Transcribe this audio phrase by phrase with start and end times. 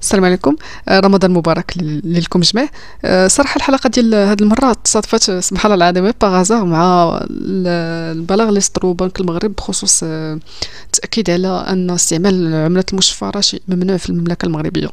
[0.00, 0.56] السلام عليكم.
[0.88, 2.68] آه، رمضان مبارك لكم جميع.
[3.04, 8.60] آه، صراحة الحلقة ديال هذه المره تصادفت سبحان الله العظيم par hasard مع البلاغ اللي
[8.60, 14.88] صدروا بنك المغرب بخصوص التاكيد على أن استعمال العملات المشفره شيء ممنوع في المملكة المغربية.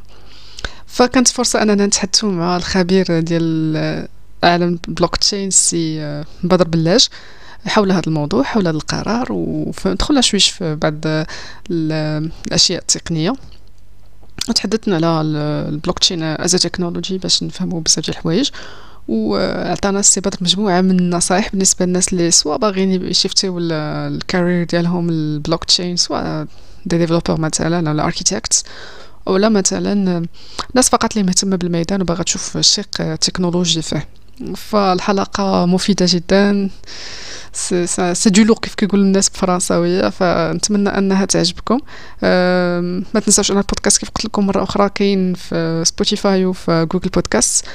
[0.86, 3.76] فكانت فرصة أننا نتحدثوا مع الخبير ديال
[4.44, 7.08] عالم البلوك تشين سي بدر بلاج
[7.66, 11.26] حول هذا الموضوع حول هذا القرار وندخل شوية في بعض
[11.70, 13.32] الأشياء التقنية.
[14.48, 15.20] وتحدثنا على
[15.68, 18.50] ال blockchain as technology باش نفهموا بزاف ديال الحوايج.
[19.08, 25.08] وعطانا السي بدر مجموعة من النصائح بالنسبة للناس اللي سواء باغيين يشيفتيو ال carrière ديالهم
[25.08, 26.46] البلوك تشين سواء
[26.86, 28.64] des développeurs مثلا ولا architects
[29.26, 30.26] ولا مثلا
[30.74, 34.08] ناس فقط اللي مهتمة بالميدان وباغا تشوف الشق التكنولوجي فيه.
[34.56, 36.70] فالحلقة مفيدة جدا.
[38.12, 41.80] c'est de l'or كيف كيقول الناس بالفرنساويه فنتمنى أنها تعجبكم.
[43.14, 47.66] ما تنساوش أن البودكاست كيف قلت لكم مرة أخرى كاين في Spotify وفي Google Podcast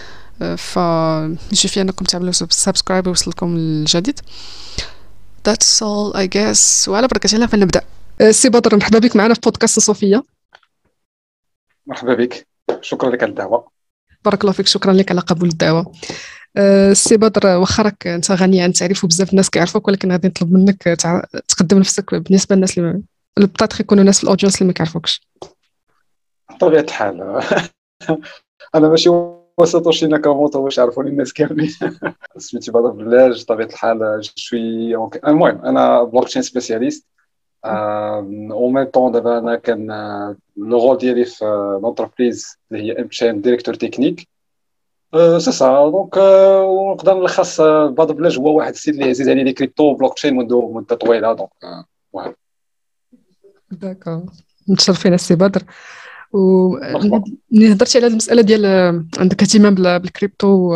[0.57, 4.19] فنشوف أنكم تعملوا subscribe يوصلكم الجديد.
[5.49, 6.87] That's all I guess.
[6.87, 7.81] وعلى بركة الله فنبدأ
[8.31, 10.23] سي بدر مرحبا بك معنا في بودكاست صوفيا
[11.87, 12.47] مرحبا بك.
[12.81, 13.67] شكرا لك على الدعوة.
[14.25, 15.91] بارك الله فيك شكرا لك على قبول الدعوة.
[16.93, 20.83] سي بدر واخا راك انت غني عن التعريف وبزاف الناس كيعرفوك ولكن غادي نطلب منك
[21.47, 23.01] تقدم نفسك بالنسبة للناس اللي
[23.37, 25.21] peut-être يكونوا ناس في ال audience اللي ما كيعرفوكش.
[26.51, 27.21] بطبيعة الحال.
[28.75, 29.09] أنا ماشي
[29.59, 31.69] ساتوشي ناكاموتو باش يعرفوني الناس كاملين.
[32.37, 34.95] سميتي بدر بلاج بطبيعة الحال شوي
[35.27, 37.05] المهم أنا blockchain spécialiste
[37.65, 39.87] en même temps دابا أنا كان
[40.57, 41.45] le rôle ديالي في
[41.81, 44.27] l'entreprise اللي هي MChain directeur technique
[45.15, 46.17] c'est ça donc
[46.63, 50.95] ونقدر نلخص بعض بلاج هو واحد السيد اللي عزيز عليه les crypto blockchain منذ مده
[50.95, 51.49] طويله donc
[52.13, 52.35] المهم
[53.71, 54.23] d'accord
[54.67, 55.63] متشرفين السي بدر
[56.33, 56.69] و
[57.51, 58.65] ملي هضرتي على المسألة ديال
[59.17, 60.75] عندك اهتمام بال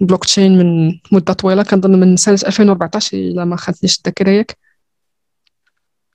[0.00, 4.65] crypto blockchain من مده طويله كنظن من سنة 2014 إلا ما خانتنيش الذاكرة ياك.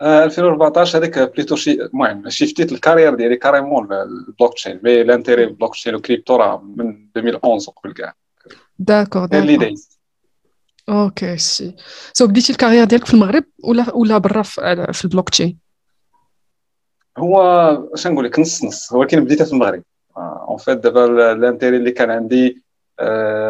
[0.02, 5.44] 2014 هذيك plutôt شي المهم شيفتيت ال carrière ديالي carrément ال blockchain mais l'intérêt ال
[5.44, 8.14] blockchain و crypto راه من 2011 قبل كاع.
[8.80, 9.56] d'accord d'accord.
[9.56, 10.00] that's
[10.90, 11.76] okay سي
[12.14, 14.42] so بديتي ال carrière ديالك في المغرب ولا ولا برا
[14.92, 15.58] في البلوك تشين
[17.18, 17.42] هو
[17.94, 18.92] اش نقول لك نص نص.
[18.92, 19.84] ولكن بديتها في المغرب.
[20.18, 22.64] en fait دابا ال intérêt اللي كان عندي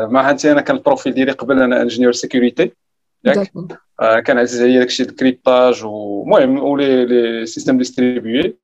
[0.09, 2.71] ما عندي أنا كان ال profil ديالي قبل أنا ingénieur sécurité
[3.25, 3.51] ياك.
[3.99, 8.57] آه، كان عزيز عليا داكشي ال cryptage ومهم و les les systèmes distribués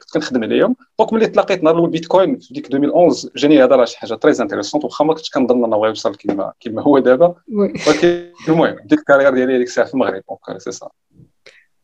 [0.00, 0.76] كنت كنخدم عليهم.
[0.98, 4.32] donc ملي تلاقيت نهار الأول بيتكوين في ديك 2011 جاني هذا راه شي حاجة très
[4.40, 7.34] intéressante واخا ما كنتش كنظن أنه غيوصل كيما كيما هو دابا.
[7.52, 10.22] ولكن المهم بديت ال carrière ديالي ديك الساعة في المغرب.
[10.28, 10.88] donc c'est ça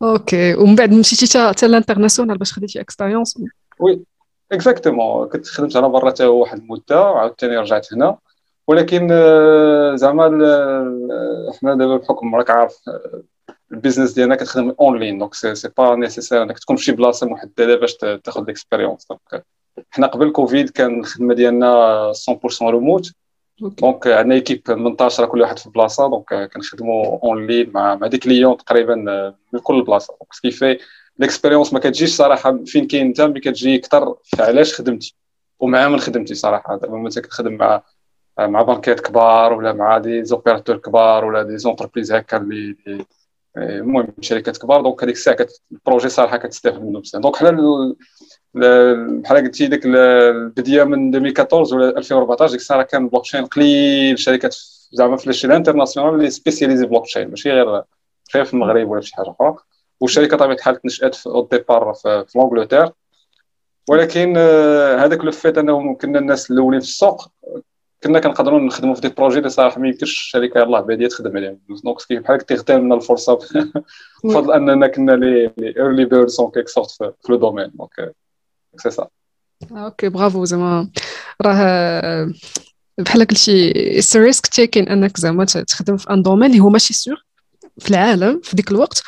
[0.03, 3.39] okay ومن بعد مشيتي حتى l'international باش خديتي expérience
[3.81, 4.05] oui
[4.53, 7.11] exactement كنت خدمت على برا حتى واحد المدة.
[7.11, 8.19] وعاوتاني رجعت هنا.
[8.69, 10.25] ولكن آه، زعما
[11.61, 13.23] حنا دابا بحكم راك عارف آه،
[13.73, 17.27] ال business ديالنا كتخدم en ligne donc c'est pas nécessaire إنك تكون في شي بلاصة
[17.27, 19.45] محددة باش تاخذ l'expérience donc
[19.91, 23.13] حنا قبل كوفيد كان الخدمة ديالنا 100% remote
[23.61, 26.09] donc عندنا équipe منتشرة كل واحد في بلاصة.
[26.11, 28.95] donc كنخدموا en ligne مع مع des clients تقريبا
[29.53, 30.17] من كل بلاصة.
[30.21, 30.79] donc ce qui fait
[31.19, 35.17] l'expérience ما كتجيش صراحة فين كاين انت ملي كتجي أكثر علاش خدمتي.
[35.61, 36.77] ومع من خدمتي صراحة.
[36.77, 37.83] دابا مثلا كنخدم مع
[38.39, 42.77] مع بنكات كبار ولا مع des opérateurs كبار ولا des entreprises هكا اللي
[43.57, 44.81] المهم شركات كبار.
[44.83, 45.37] donc هذيك الساعة
[45.73, 47.23] ال projet صراحة كتستافد منه بزاف.
[47.23, 47.95] donc حنا
[48.55, 54.19] بحال قلتي ديك البداية من 2014 ولا 2014 ديك الساعة كان bloc قليل.
[54.19, 54.57] شركات
[54.93, 57.83] زعما في الشيء ال international اللي spécialisées blockchain ماشي غير
[58.35, 59.57] غير في المغرب ولا في شي حاجة أخرى.
[60.01, 62.93] والشركة طبيعة الحال تنشأت في ال départ في, في l'Angleterre
[63.89, 64.37] ولكن
[64.99, 67.29] هذاك le fait انهم كنا الناس الأولين في السوق
[68.03, 71.61] كنا كنقدروا نخدموا في des projets اللي صراحة ما يمكنش الشركة يلاه باديه تخدم عليهم.
[71.85, 73.39] donc كيف بحال تيغتال لنا الفرصة.
[74.25, 78.15] بفضل أننا كنا les early birds en quelque sorte في le domaine donc
[78.77, 79.09] c'est ça
[79.73, 80.91] okay برافو زعما
[81.43, 82.33] راه
[82.99, 87.25] بحال قلتي c'est risk taking أنك زعما تخدم في un domaine اللي هو ماشي sûr
[87.79, 89.03] في العالم في ديك الوقت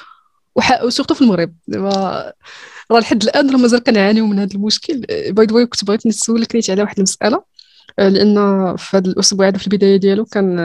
[0.85, 1.55] و surtout في المغرب.
[1.69, 2.33] دابا
[2.93, 5.01] راه لحد الآن راه مازال كنعانيو من هذا المشكل.
[5.29, 7.43] by the way كنت بغيت نسولك نيت على واحد المسألة.
[7.99, 8.35] لأن
[8.77, 10.59] في هذا الأسبوع هذا في البداية ديالو كان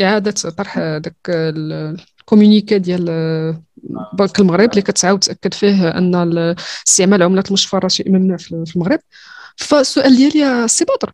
[0.00, 3.04] إعادة طرح داك ال communiqué ديال
[4.12, 6.14] بنك المغرب اللي كتعاود تأكد فيه أن
[6.86, 8.98] استعمال العملات المشفرة شيء ممنوع في المغرب.
[9.56, 11.12] فالسؤال ديالي يا سي بدر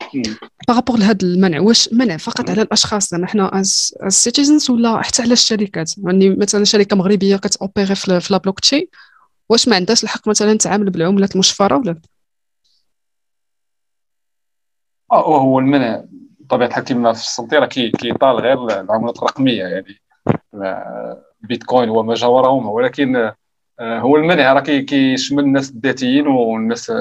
[0.68, 5.22] par rapport لهذا المنع واش منع فقط على الأشخاص؟ زعما حنا as citizens ولا حتى
[5.22, 8.86] على الشركات؟ يعني مثلا شركة مغربية كتوبيري في la blockchain
[9.48, 12.00] واش ما عندهاش الحق مثلا تعامل بالعملات المشفرة ولا؟
[15.12, 16.04] آه هو المنع
[16.40, 20.00] بطبيعه الحال كما في السنتي راه كيطال غير العملات الرقمية يعني
[21.42, 23.32] البيتكوين وما جاورهم ولكن
[23.80, 26.92] آه، هو المنع راه كيشمل الناس الذاتيين والناس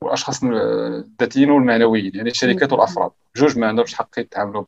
[0.00, 3.10] والأشخاص الذاتيين والمعنويين يعني الشركات والأفراد.
[3.36, 4.64] جوج ما عندهمش حق يتعاملوا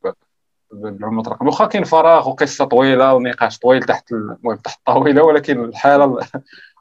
[0.73, 6.19] بالعملات الرقميه واخا كاين فراغ وقصة طويلة ونقاش طويل تحت المهم تحت الطاولة ولكن الحالة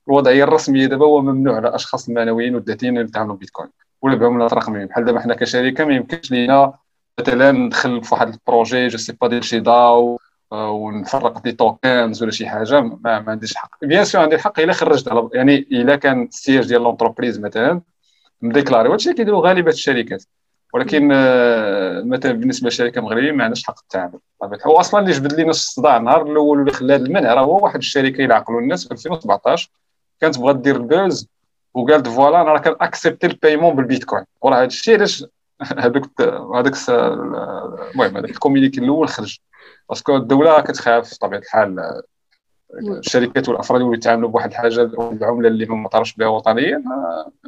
[0.07, 3.69] الوضعية الرسمية دابا هو ممنوع على الاشخاص المعنويين والذاتيين اللي يتعاملوا بيتكوين
[4.01, 6.73] ولا بعملات رقميه بحال دابا حنا كشركة ما يمكنش لينا
[7.19, 10.19] مثلا ندخل في واحد ال projet je sais pas ديال شي DAO
[10.51, 12.81] ونفرق des tokens ولا شي حاجة.
[12.81, 16.68] ما, ما عنديش الحق bien sûr عندي الحق إلا خرجت يعني إلا كان ال siège
[16.67, 17.81] ديال l'entreprise مثلا
[18.41, 18.89] مديكلاري.
[18.89, 20.23] وهادشي كيديروا غالبا الشركات.
[20.73, 24.19] ولكن آه، مثلا بالنسبة لشركة مغربية ما عندناش حق التعامل.
[24.65, 28.21] هو أصلا اللي جبد لنا الصداع النهار الأول اللي خلى المنع راه هو واحد الشركة
[28.21, 29.71] يعقلوا الناس في 2017
[30.21, 31.30] كانت بغات دير ال buzz.
[31.74, 35.25] وقالت voilà أنا راه كن accepter ال paiement بالبيتكوين وراه هذا الشيء علاش
[35.78, 36.22] هذوك
[36.56, 39.40] هذاك المهم هذاك ال communiqué الأول خرج.
[39.89, 42.02] parce que الدولة كتخاف بطبيعة الحال
[42.80, 46.84] الشركات والأفراد اللي يتعاملوا بواحد الحاجة العمله اللي ما معترفش بها وطنيا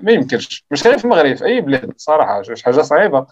[0.02, 0.66] ما يمكنش.
[0.72, 3.26] مش غير في المغرب في أي بلاد صراحة شي حاجة صعيبة.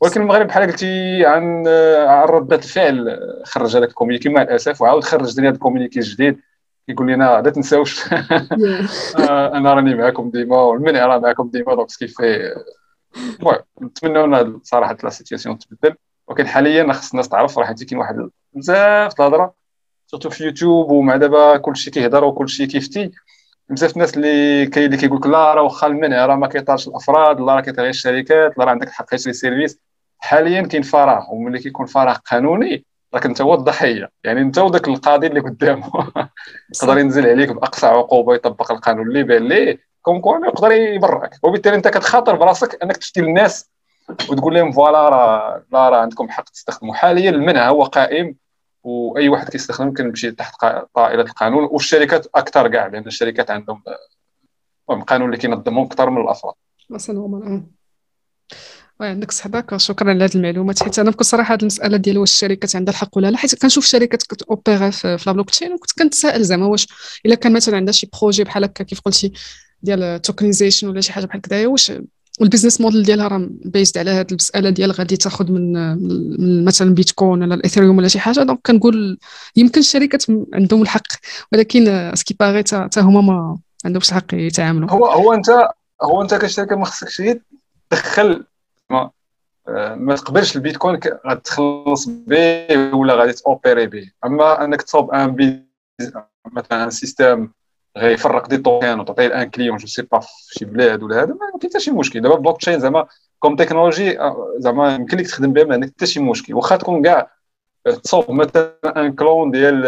[0.00, 1.68] ولكن المغرب بحال قلتي عن
[2.08, 5.98] عن ردة الفعل خرج هذاك ال communiqué مع الأسف وعاود خرج لنا هذا ال communiqué
[5.98, 6.40] الجديد
[6.86, 12.14] كيقول لنا لا تنساوش آه، أنا راني معكم ديما والمنع راه معكم ديما donc كيف
[12.20, 15.96] المهم نتمنى صراحة la situation تبدل.
[16.28, 19.54] ولكن حاليا خص الناس تعرف راه كاين واحد بزاف الهضرة
[20.06, 23.10] surtout في يوتيوب ومع دابا كلشي كيهضر وكلشي كيفتي.
[23.70, 27.40] بزاف الناس اللي كاين اللي كيقول لك لا راه واخا المنع راه ما كيطالش الأفراد
[27.40, 29.78] لا راه كيطال الشركات لا راه عندك الحق تشري service
[30.18, 32.84] حاليا كاين فراغ وملي كيكون فراغ قانوني
[33.16, 34.10] راك انت هو الضحية.
[34.24, 35.90] يعني انت وداك القاضي اللي قدامه.
[36.74, 39.06] يقدر ينزل عليك بأقصى عقوبة يطبق القانون.
[39.06, 41.30] اللي بان ليه؟ كون كون يقدر يبرعك.
[41.42, 43.70] وبالتالي انت كتخاطر براسك انك تفتي للناس
[44.08, 46.94] وتقول لهم voilà راه لا راه عندكم حق تستخدموا.
[46.94, 48.36] حاليا المنع هو قائم
[48.82, 51.68] وأي واحد كيستخدم كنمشي تحت طائلة القانون.
[51.70, 53.82] والشركات أكثر كاع لأن الشركات عندهم
[54.90, 56.54] المهم قانون اللي كينظمهم أكثر من الأفراد.
[59.00, 60.82] عندك صحبك شكرا على هذه المعلومات.
[60.82, 63.84] حيت أنا بكل صراحة هذه المسألة ديال واش الشركات عندها الحق ولا لا حيت كنشوف
[63.84, 66.88] شركات كت opérer في la blockchain وكنت كنتسائل زعما واش
[67.26, 69.32] إلا كان مثلا عندها شي projet بحال هكا كيف قلتي
[69.82, 71.92] ديال tokenization ولا شي حاجة بحال كذا واش
[72.40, 75.72] وال business model ديالها راه basé على هذه المسألة ديال غادي تاخذ من,
[76.40, 78.40] من مثلا بيتكوين ولا الاثيريوم ولا شي حاجة.
[78.40, 79.18] donc كنقول
[79.56, 81.06] يمكن الشركات عندهم الحق
[81.52, 84.90] ولكن à ce qui paraît حتى هما ما عندهمش الحق يتعاملوا.
[84.90, 85.50] هو هو أنت
[86.02, 87.22] هو أنت كشركة ما خصكش
[87.90, 88.44] تدخل
[88.90, 89.10] ما,
[89.94, 94.10] ما تقبلش البيتكوين غتخلص به ولا غادي ت opérer به.
[94.24, 95.64] أما أنك تصوب أن
[96.52, 97.48] مثلا système
[97.98, 100.28] غيفرق des tokens وتعطيه ل un client je sais pas في
[100.58, 102.20] شي بلاد ولا هذا ما كاين حتى شي مشكل.
[102.20, 103.06] دابا بلوك تشين زعما
[103.38, 104.18] comme technologie
[104.56, 106.54] زعما يمكن لك تخدم بها ما عندك حتى شي مشكل.
[106.54, 107.30] واخا تكون كاع
[108.02, 109.82] تصوب مثلا un clone ديال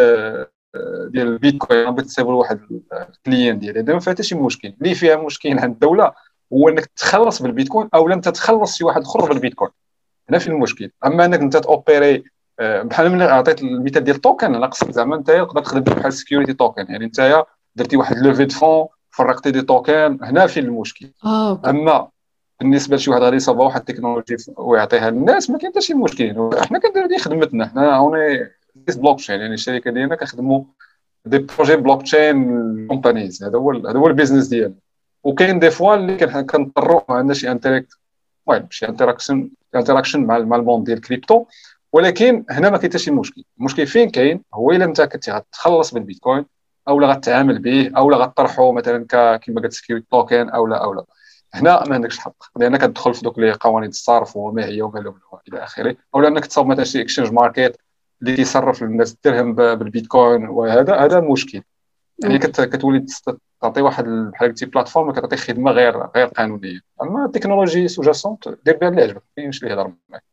[1.11, 2.61] ديال البيتكوين بغيت تصيب لواحد
[2.93, 4.75] ال client ديالي هذا ما فيها حتى شي مشكل.
[4.83, 6.12] اللي فيها مشكل عند الدولة
[6.53, 9.71] هو إنك تخلص بالبيتكوين أو لم تتخلص شي واحد أخر بالبيتكوين.
[10.31, 10.91] هنا في المشكل.
[11.06, 12.25] أما إنك أنت ت opérer
[12.61, 16.52] بحال ملي عطيت المثال ديال ال token أنا قصدت زعما أنت تقدر تخدم بحال security
[16.52, 17.45] token يعني أنت
[17.77, 21.11] درتي واحد levée de fonds فرقتي des tokens هنا فين المشكل.
[21.25, 22.09] آه، أما
[22.61, 26.50] بالنسبة لشي واحد غادي يصاوب واحد التكنولوجي ويعطيها للناس ما كاين حتى شي مشكل.
[26.67, 27.67] حنا كنديرو خدمتنا.
[27.67, 28.50] حنا on
[28.97, 30.64] est blockchain يعني الشركة ديالنا كنخدموا
[31.25, 34.75] des projets blockchain companies هذا هو هذا هو ال business ديالنا.
[35.28, 37.92] وكاين des fois اللي كنضطروا ما عندناش شي interact
[38.49, 41.44] المهم شي interaction interaction مع مع ال monde ديال الكريبتو
[41.92, 43.44] ولكن هنا ما كاين حتى شي مشكل.
[43.58, 46.44] المشكل فين كاين؟ هو إلا أنت كنتي غتخلص بالبيتكوين
[46.88, 48.16] أو لا غتعامل به أو لا
[48.73, 49.06] مثلا
[49.37, 51.04] كما قلت security token أو لا أو لا.
[51.54, 55.14] هنا ما عندكش الحق لأن كتدخل في دوك قوانين الصرف وما هي وما
[55.49, 55.97] إلى آخره.
[56.14, 57.76] أو لأنك تصاوب مثلا شي exchange market
[58.23, 61.62] اللي كيصرف للناس الدرهم بالبيتكوين وهذا هذا مشكل.
[62.25, 63.06] يعني كتولي
[63.62, 66.80] تعطي واحد بحال قلتي plateforme كتعطي خدمة غير غير قانونية.
[67.02, 70.25] أما ال technologie sous-jacente دير بها اللي عجبك ما كاينش اللي يهضر معاك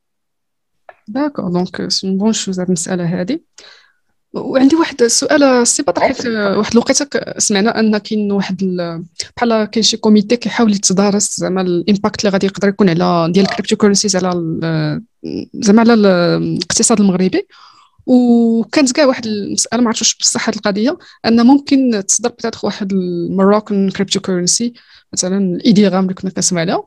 [1.07, 3.39] d'accord donc c'est une bonne chose هاد المساله هذه.
[4.33, 8.57] وعندي واحد السؤال سي حيت واحد الوقيته سمعنا إن كاين واحد
[9.37, 13.45] بحال كاين شي comité كيحاول يتدارس زعما ال impact اللي غادي يقدر يكون على ديال
[13.45, 14.31] ال cryptocurrencies على
[15.53, 17.47] زعما على الاقتصاد المغربي.
[18.05, 23.89] وكانت كاع واحد المسألة ما عرفتش بصح هذه القضية أن ممكن تصدر peut-être واحد ال
[23.89, 24.73] Moroccan cryptocurrency
[25.13, 26.83] مثلا ال e-dirham اللي كنا كنسمع عليها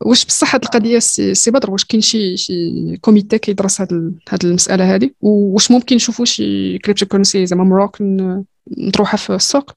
[0.00, 4.94] واش بصح هذه القضية سي بدر؟ واش كاين شي شي comité كيدرس هذه هذه المسألة
[4.94, 9.72] هذه واش ممكن نشوفوا شي cryptocurrency زعما Moroccan مطروحة في السوق؟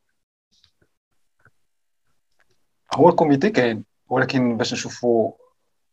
[2.94, 5.32] هو ال comité كاين ولكن باش نشوفوا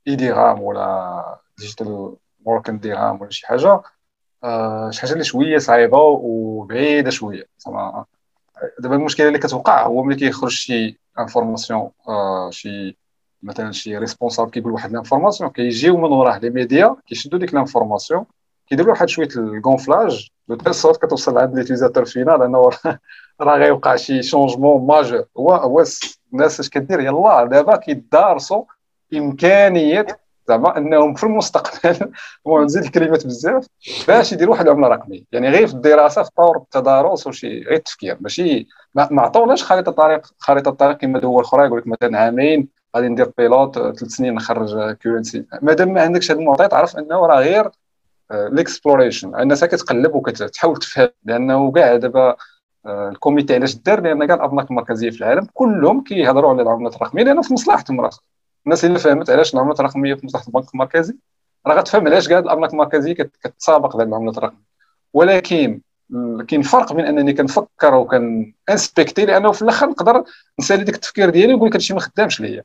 [0.08, 3.82] e-dirham ولا digital Moroccan dirham ولا شي حاجة
[4.44, 7.44] آه شي حاجة اللي شوية صعيبة وبعيدة شوية.
[7.58, 8.04] زعما
[8.78, 12.96] دابا المشكلة اللي كتوقع هو ملي كيخرج شي information آه شي
[13.42, 17.58] مثلا شي responsable كيقول واحد ال information كيجيو من وراه les médias كيشدوا ديك ال
[17.58, 18.24] information
[18.68, 22.70] كيديروا واحد شوية ال gonflage de telle sorte كتوصل عند l'utilisateur final أنه
[23.40, 25.84] راه غيوقع شي changement majeur هو هو
[26.32, 28.64] الناس اش كدير؟ يلاه دابا كيدارسوا
[29.14, 30.06] إمكانية
[30.48, 32.10] زعما انهم في المستقبل
[32.64, 33.66] نزيد الكلمات بزاف
[34.08, 35.22] باش يديروا واحد العملة رقمية.
[35.32, 38.16] يعني غير في الدراسة في طور التدارس وشي غير التفكير.
[38.20, 43.08] ماشي ما عطاوناش خريطة طريق خريطة طريق كما دول أخرى يقول لك مثلا عامين غادي
[43.08, 47.70] ندير pilote ثلاث سنين نخرج currency مادام ما عندكش هذا المعطيات عرف انه راه غير
[48.32, 52.36] ال exploration الناس كتقلب وكتحاول تفهم لأنه كاع دابا
[52.86, 56.96] آه، ال comité علاش دار؟ لأن كاع الأبناك المركزية في العالم كلهم كيهضروا على العملات
[56.96, 58.10] الرقمية لأن في مصلحتهم راه
[58.66, 61.16] الناس اللي فهمت علاش العملات الرقميه في مصلحة البنك المركزي؟
[61.66, 64.64] راه غتفهم علاش كاع الابناك المركزيه كتسابق ذات العملات الرقميه
[65.12, 65.80] ولكن
[66.48, 70.24] كاين فرق بين أنني كنفكر وكان انسبكتي لأنه في الأخر نقدر
[70.60, 72.62] نسالي ديك التفكير ديالي ونقول لك هادشي ما خدامش ليا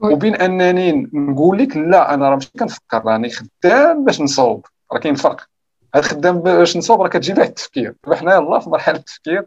[0.00, 5.14] وبين أنني نقول لك لا أنا راه ماشي كنفكر راني خدام باش نصوب راه كاين
[5.14, 5.40] فرق.
[5.94, 7.94] هاد خدام باش نصوب راه كتجي بعد التفكير.
[8.14, 9.46] حنا يلاه في مرحلة التفكير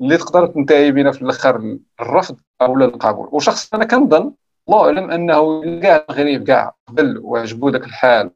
[0.00, 3.28] اللي تقدر تنتهي بنا في الأخر الرفض أو القبول.
[3.32, 4.32] وشخص أنا كنظن
[4.68, 8.30] الله اعلم أنه كاع المغرب كاع قبل وعجبو ذاك الحال.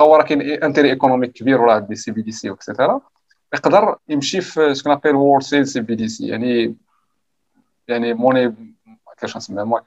[0.00, 3.00] هو راه كاين انتري إيكونوميك كبير ولا دي سي بي دي سي وكسيتيرا
[3.54, 6.26] يقدر يمشي في سكون ابيل وورد سيل سي بي دي سي.
[6.28, 6.76] يعني
[7.88, 8.54] يعني موني
[9.12, 9.82] كيفاش نسميها؟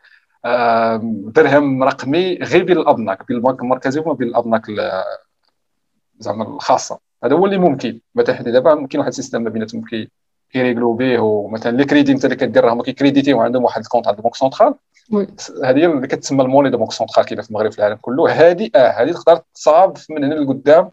[1.35, 4.65] درهم رقمي غير بين الابناك بين البنك المركزي وما بين الابناك
[6.19, 6.99] زعما الخاصة.
[7.23, 7.99] هذا هو اللي ممكن.
[8.15, 10.09] مثلا دابا كاين واحد السيستم ما بيناتهم كي
[10.49, 13.85] كي règlو به ومثلا les crédits انت اللي كدير راهم كي créditيو عندهم واحد ال
[13.85, 14.75] compte عند ال banque centrale
[15.63, 18.31] هذه اللي كتسمى ال monnaie de centrale كاينة في المغرب في العالم كله.
[18.31, 20.91] هذه آه هذه تقدر تصاب من هنا لقدام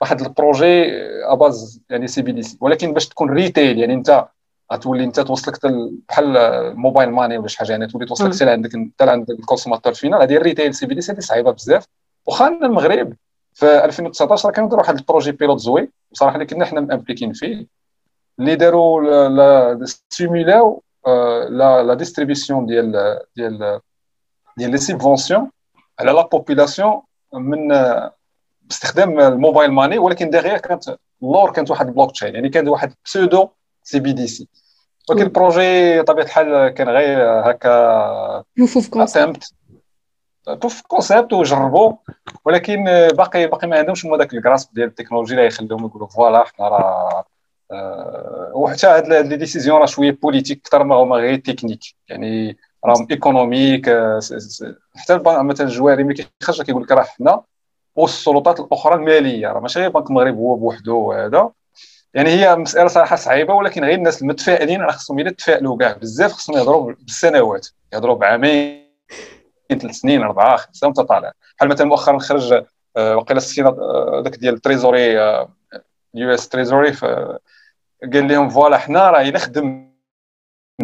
[0.00, 0.84] واحد ال projet
[1.24, 2.58] à base يعني CBDC.
[2.60, 4.28] ولكن باش تكون retail يعني انت
[4.72, 5.58] غتولي انت توصلك
[6.08, 6.34] بحال
[6.76, 7.70] mobile money ولا شي حاجة.
[7.70, 11.20] يعني تولي توصلك حتى عندك حتى عند ال consommateur final هذه ال retail CBDC هذه
[11.20, 11.86] صعيبة بزاف.
[12.26, 13.14] واخا المغرب
[13.54, 17.32] في 2019 كانوا داروا واحد ال projet pilote زوي بصراحه اللي كنا حنا م impliquéين
[17.32, 17.66] فيه
[18.38, 20.82] اللي داروا سيمولاو
[21.48, 23.80] لا لا ديستريبيسيون ديال ديال
[24.56, 25.50] ديال لي سيبفونسيون
[26.00, 27.68] على لا بوبولاسيون من
[28.62, 33.48] باستخدام الموبايل ماني ولكن ديغيغ كانت اللور كانت واحد البلوك تشين يعني كان واحد بسودو
[33.82, 34.48] سي بي دي سي
[35.10, 37.18] ولكن البروجي طبيعة الحال كان غير
[37.50, 39.52] هكا بروف كونسيبت
[40.46, 41.92] بروف كونسيبت وجربوا
[42.44, 46.68] ولكن باقي باقي ما عندهمش هما داك الكراسب ديال التكنولوجيا اللي يخليهم يقولوا فوالا حنا
[46.68, 47.24] راه أه
[48.54, 51.80] وحتى هاد les décisions راه شوية politique أكثر ما هما غير تكنيك.
[52.08, 53.86] يعني راهم économique
[54.96, 57.42] حتى مثلا الجواري ملي كيخرج كيقول لك راه حنا
[57.96, 61.50] والسلطات الأخرى المالية راه ماشي غير بنك المغرب هو بوحده وهذا.
[62.14, 66.56] يعني هي مسألة صراحة صعيبة ولكن غير الناس المتفائلين راه خصهم يتفائلوا كاع بزاف خصهم
[66.56, 68.84] يهضروا بالسنوات يهضروا بعامين
[69.68, 71.32] ثلاث سنين أربعة خمسة وانت طالع.
[71.58, 72.64] بحال مثلا مؤخرا خرج
[72.96, 75.12] آه، وقيلة السكينه آه، داك ديال ال Treasury
[76.14, 76.92] US Treasury
[78.12, 79.88] قال لهم voilà حنا راه الا خدمنا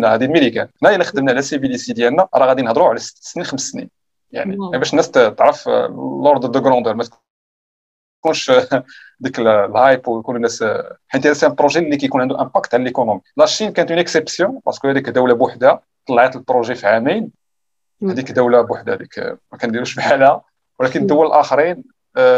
[0.04, 3.60] هذه الميريكان حنا إلا خدمنا على CBDC ديالنا راه غادي نهضروا على ست سنين خمس
[3.60, 3.90] سنين.
[4.32, 7.04] يعني باش الناس تعرف l'ordre de grandeur ما
[8.20, 8.50] تكونش
[9.20, 10.64] ديك ال hype ويكون الناس
[11.08, 14.60] حيت هذا un projet اللي كيكون عنده impact على l'économie la Chine كانت une exception
[14.66, 17.30] parce que هذيك دولة بوحدها طلعت ال projet في عامين.
[18.02, 19.18] هذيك دولة بوحدها هذيك
[19.52, 20.42] ما كنديروش بحالها.
[20.78, 21.84] ولكن الدول الاخرين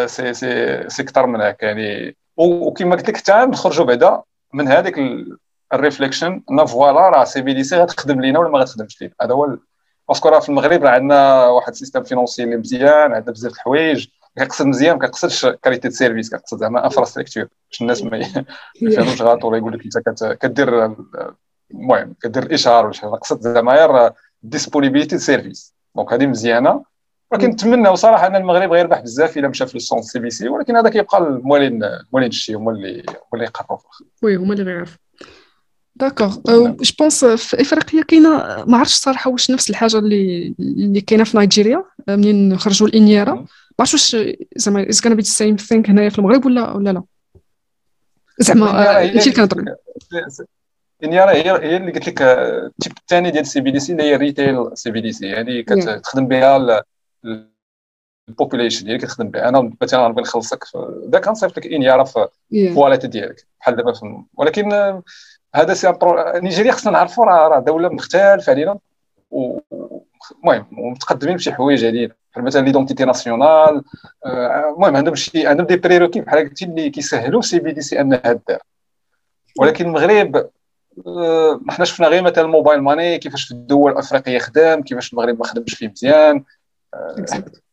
[0.06, 4.22] سي سي سي أكثر من هكا يعني وكما قلت لك حتى نخرجوا بعدا
[4.52, 4.98] من هذيك
[5.72, 9.56] ال réflexion إن voilà راه CBDC غتخدم لينا ولا ما غتخدمش لينا؟ هذا هو
[10.08, 13.52] parce que راه في المغرب راه عندنا واحد ال système financier اللي مزيان عندنا بزاف
[13.52, 18.44] الحوايج كنقصد مزيان ما كنقصدش qualité de service كنقصد زعما infrastructure باش الناس ما
[18.82, 20.96] يفهموش غلط ولا يقول لك أنت كدير
[21.70, 23.10] المهم كدير الاشهار ولا شي حاجة.
[23.10, 26.84] كنقصد زعما غير ديسبونيبيليتي سيرفيس دونك هذه مزيانة.
[27.32, 30.76] ولكن نتمنى صراحة أن المغرب غيربح بزاف إلا مشى في السون سي بي سي ولكن
[30.76, 33.78] هذا كيبقى الموالين الموالين الشيء هما اللي هما اللي يقرروا
[34.22, 34.98] وي هما اللي غيعرفوا
[35.96, 38.28] داكوغ جو بونس في إفريقيا كاينة
[38.66, 41.84] ما عرفتش الصراحه واش نفس الحاجة اللي اللي كاينة في نيجيريا.
[42.08, 43.46] منين خرجوا الانياره ما
[43.80, 44.16] عرفتش واش
[44.56, 47.02] زعما از كان بي سيم ثينك هنايا في المغرب ولا ولا لا؟
[48.38, 49.64] زعما انت اللي كنهضر
[51.04, 54.16] انيارا هي هي اللي قلت لك التيب الثاني ديال السي بي دي سي اللي هي
[54.16, 55.26] ريتيل سي بي دي سي.
[55.26, 56.82] يعني كتخدم بها
[58.28, 59.48] البوبوليشن هي كتخدم بها.
[59.48, 60.64] أنا مثلا نبغي نخلصك
[61.08, 64.72] ذاك غنصيفط لك انيارا في الواليت ديالك بحال دابا ولكن
[65.54, 65.92] هذا سي
[66.34, 68.78] نيجيريا خصنا نعرفوا راه دولة مختلفة علينا
[69.32, 73.82] المهم متقدمين بشي حوايج هذه بحال مثلا ليدونتيتي ناسيونال
[74.26, 78.40] المهم عندهم شي عندهم دي بريروكي بحال قلتي اللي كيسهلوا سي بي دي سي انها
[78.48, 78.62] دار.
[79.58, 80.50] ولكن المغرب
[81.68, 85.44] حنا شفنا غير مثلا ال mobile money كيفاش في الدول الأفريقية خدام كيفاش المغرب ما
[85.44, 86.44] خدمش فيه مزيان.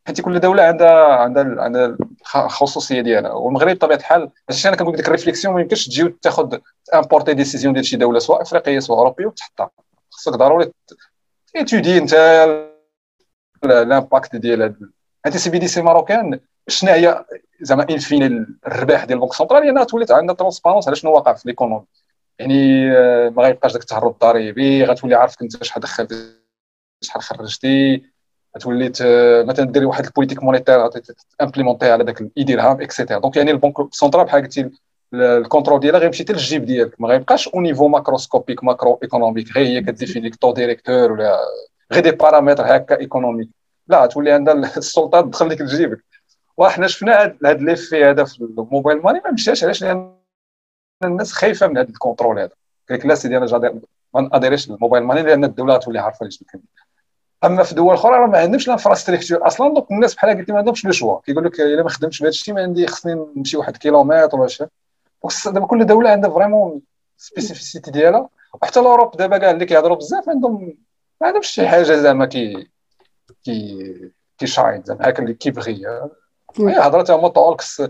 [0.07, 1.97] حيت كل دولة عندها عندها عندها
[2.35, 3.31] الخصوصيه ديالها.
[3.31, 6.57] والمغرب بطبيعة الحال علاش أنا كنقول لك ال réflexion ما يمكنش تجي وتاخذ
[6.93, 9.69] emporter décision ديال شي دولة سواء إفريقية سواء أوروبية وتحطها.
[10.09, 10.71] خصك ضروري
[11.55, 12.13] étudier أنت
[13.65, 14.75] ال impact ديال
[15.25, 16.39] هاد CBDC marocain.
[16.67, 17.25] شنو هي
[17.61, 21.33] زعما ان فين الرباح ديال البنك سنترال هي انها تولي عندها ترونسبارونس على شنو واقع
[21.33, 21.85] في ليكونومي
[22.39, 26.13] يعني آه، ما غيبقاش داك التهرب الضريبي غتولي عارف أنت شحال دخلت
[27.01, 28.03] شحال خرجتي.
[28.57, 28.89] غتولي
[29.47, 30.89] مثلا ديري واحد البوليتيك مونيتير
[31.41, 34.69] امبليمونتي على داك الاي ديرهام اكسيتيرا دونك يعني البنك سنترال بحال قلتي
[35.13, 37.01] الكونترول ديالها غيمشي حتى للجيب ديالك.
[37.01, 41.37] ما غيبقاش أو نيفو ماكروسكوبيك ماكرو ايكونوميك غير هي كديفيني لك تو ديريكتور ولا
[41.93, 43.49] غير دي بارامتر هكا ايكونوميك
[43.87, 46.03] لا تولي عندها السلطه تدخل لك لجيبك.
[46.57, 49.63] وحنا شفنا هذا ليفي هذا في الموبايل ماني ما مشاش.
[49.63, 50.15] علاش؟ لأن
[51.03, 52.51] الناس خايفة من هذا الكونترول هذا.
[52.89, 53.81] قال لك لا سيدي أنا
[54.13, 56.61] ما ناديريش الموبايل ماني لأن الدولة غتولي عارفة نكمل
[57.43, 60.85] أما في دول أخرى راه ما عندهمش لانفراستركتور أصلا دونك الناس بحال قلتي ما عندهمش
[60.85, 64.39] لو شوا كيقول لك إلا ما خدمتش بهذا الشيء ما عندي خصني نمشي واحد الكيلومتر
[64.39, 64.65] ولا شي.
[65.45, 66.81] دابا كل دولة عندها فريمون
[67.17, 68.29] سبيسيفيسيتي ديالها.
[68.61, 70.77] وحتى الأوروب دابا كاع اللي كيهضروا بزاف عندهم
[71.21, 72.67] ما عندهمش شي حاجة زعما كي
[73.43, 75.85] كي كيشاين زعما هكا اللي كيبغي
[76.59, 77.83] هي هضرات هما تولكس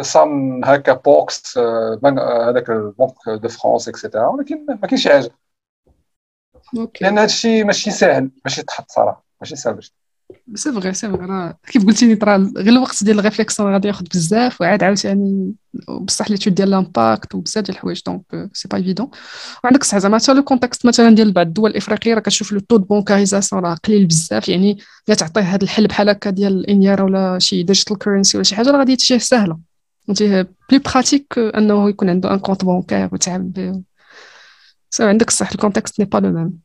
[0.00, 5.30] some هكا box هذاك la Banque de France et cetera ولكن ما كاينش شي حاجة.
[7.00, 9.92] لأن هذا الشيء ماشي ساهل باش يتحط صراحة ماشي ساهل باش
[10.54, 13.88] c'est vrai c'est vrai راه كيف قلتي لي ترى غير الوقت ديال la réflexion غادي
[13.88, 15.54] ياخذ بزاف وعاد عاوتاني
[16.00, 19.10] بصح les ديال l'impact وبزاف ديال الحوايج donc c'est pas évident
[19.64, 22.78] وعندك الصح زعما حتى le contexte مثلا ديال بعض الدول الإفريقية راه كتشوف le taux
[22.78, 24.78] bancarisation راه قليل بزاف يعني
[25.08, 28.70] الا تعطيه هذا الحل بحال هكا ديال الانيار ولا شي digital currency ولا شي حاجة
[28.70, 29.58] راه غادي تجيه ساهله
[30.06, 33.82] فهمتي؟ plus pratique أنه يكون عنده un compte bancaire وتعامل
[35.00, 36.60] به عندك الصح ال contexte n'est pas le même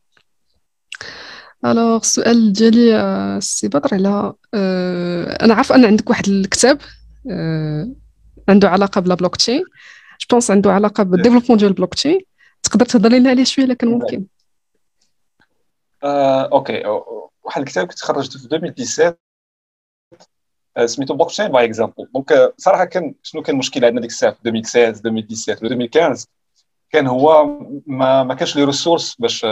[1.64, 4.32] alors السؤال ديالي سي بدر على
[5.42, 6.78] أنا عارف أن عندك واحد الكتاب
[8.48, 9.64] عنده علاقة ب la blockchain
[10.20, 12.20] je pense عنده علاقة بال développement ديال البلوك تشين
[12.62, 14.26] تقدر تهضر لنا عليه شوية الا كان ممكن.
[16.04, 16.82] OK.
[17.42, 19.16] واحد الكتاب كنت خرجته في 2017
[20.86, 25.52] سميتو Blockchain by Example donc صراحة كان شنو كان المشكل عندنا ديك الساعة؟ في 2016
[25.52, 26.26] 2017 2015
[26.92, 29.46] كان هو ما, ما كانش les ressources باش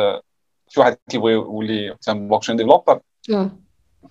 [0.69, 3.01] شي واحد كيبغي يولي مثلا blockchain developer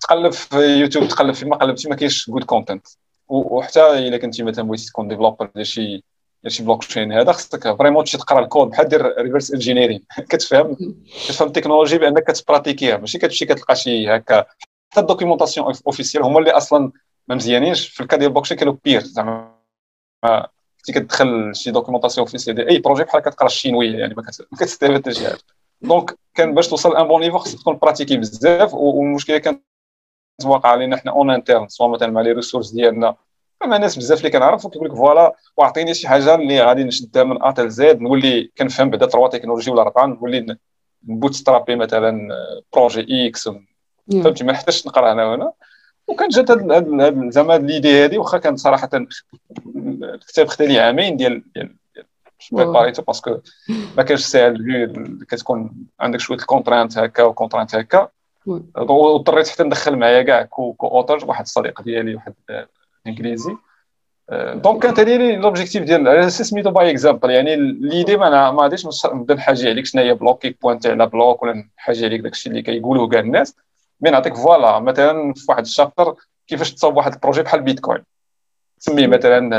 [0.00, 2.86] تقلب في يوتيوب تقلب في ما قلبتي ما كاينش good content
[3.28, 6.04] وحتى إلا كنتي مثلا بغيتي تكون developer ديال شي
[6.42, 10.76] ديال شي بلوك تشين هذا خصك vraiment تمشي تقرا الكود بحال دير reverse engineering كتفهم
[11.28, 12.96] كتفهم التكنولوجي بأنك كت pratiquer ها.
[12.96, 14.44] ماشي كتمشي كتلقى شي هكا.
[14.90, 16.92] حتى ال documentation officielle هما اللي أصلا
[17.28, 17.88] ما مزيانينش.
[17.88, 19.58] في ال cas ديال البلوك تشين كانوا pire زعما
[20.78, 24.22] كنتي كتدخل شي documentation officielle ديال أي projet بحال كتقرا ال chinois يعني ما
[24.58, 25.38] كتستافد حتى شي حاجة.
[25.82, 29.62] donc كان باش توصل un bon niveau خصك تكون pratiquer بزاف والمشكلة كانت
[30.44, 33.16] واقعة علينا حنا en interne سواء مثلا مع les ressources ديالنا.
[33.66, 37.42] مع ناس بزاف اللي كنعرف وكيقول لك voilà واعطيني شي حاجة اللي غادي نشدها من
[37.42, 40.56] A تل Z نولي كنفهم بعدا trois technologies ولا اربعه نولي
[41.08, 42.28] نبوت سترابي مثلا
[42.72, 43.48] projet X
[44.12, 45.52] فهمتي؟ ما نحتاجش نقرا هنا وهنا.
[46.08, 46.46] وكان جات
[47.32, 51.74] زعما l'idée هذه واخا كان صراحة الكتاب خدا لي عامين ديال ديال
[52.52, 53.38] بريباريتو parce que
[53.96, 54.92] ما كانش ساهل
[55.28, 58.08] كتكون عندك شوية ال contraintes هكا و contraintes هكا.
[58.76, 62.34] واضطريت حتى ندخل معايا كاع co-auteur واحد الصديق ديالي واحد
[63.06, 63.56] انجليزي
[64.32, 69.70] donc كانت هذه l'objectif ديال سميتو by Example يعني l'idée ما ما غاديش نبدا نحاجي
[69.70, 73.56] عليك شنو هي bloc pointé على bloc ولا نحاجي عليك داكشي اللي كيقولوه كاع الناس.
[74.00, 76.14] mais نعطيك voilà مثلا في واحد ال chapter
[76.46, 78.04] كيفاش تصاوب واحد ال projet بحال بيتكوين
[78.80, 79.50] تسميه مثلا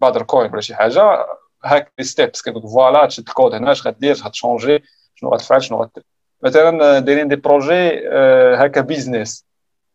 [0.00, 1.26] بدر coin ولا شي حاجة
[1.64, 4.82] هاك les steps كتقول voilà تشد الكود هنا اش غدير اش غت changer
[5.14, 6.04] شنو غتفعل شنو غدير
[6.42, 8.08] مثلا دايرين des projets
[8.56, 9.46] هكا business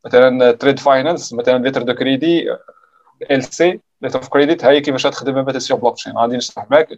[0.06, 2.52] مثلا trade finance مثلا lettre de crédit
[3.32, 6.90] LC letter of credit هاي كيفاش تخدم مثلا sur blockchain غادي نشرح معاك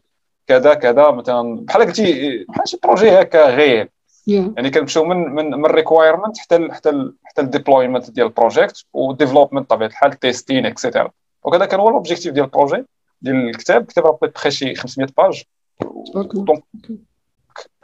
[0.47, 3.89] كذا كذا مثلا بحال قلتي بحال شي projet هكا غير
[4.35, 8.85] يعني كنمشيو من من من ال requirement حتى حتى حتى ال deployment ديال ال project
[8.93, 11.11] و development بطبيعه الحال testing et cetera
[11.43, 12.85] وكذا كان هو ال objectif ديال ال projet
[13.21, 13.85] ديال الكتاب.
[13.85, 15.43] كتاب بخي شي 500 pages
[16.15, 16.63] donc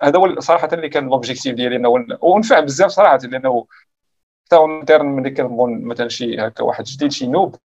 [0.02, 3.66] هذا هو صراحة اللي كان l'objectif ديالي إنه ونفع بزاف صراحة لأنه
[4.46, 7.56] حتى en interne ملي كنبغوا مثلا شي هكا واحد جديد شي noob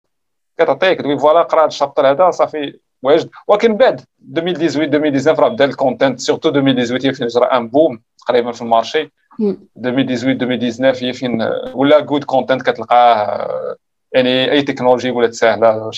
[0.58, 4.00] كتعطيك تقول voilà قرأ هذا ال chapter هذا صافي واجد ولكن بعد
[4.36, 8.68] 2018 2019 راه بدأ ال content surtout 2018 فين جرى un boom تقريبا في ال
[8.68, 9.12] marché.
[9.40, 11.42] 2018 2019 هي فين
[11.74, 13.76] ولا good content كتلقاه
[14.12, 15.90] يعني أي تكنولوجي ولات ساهله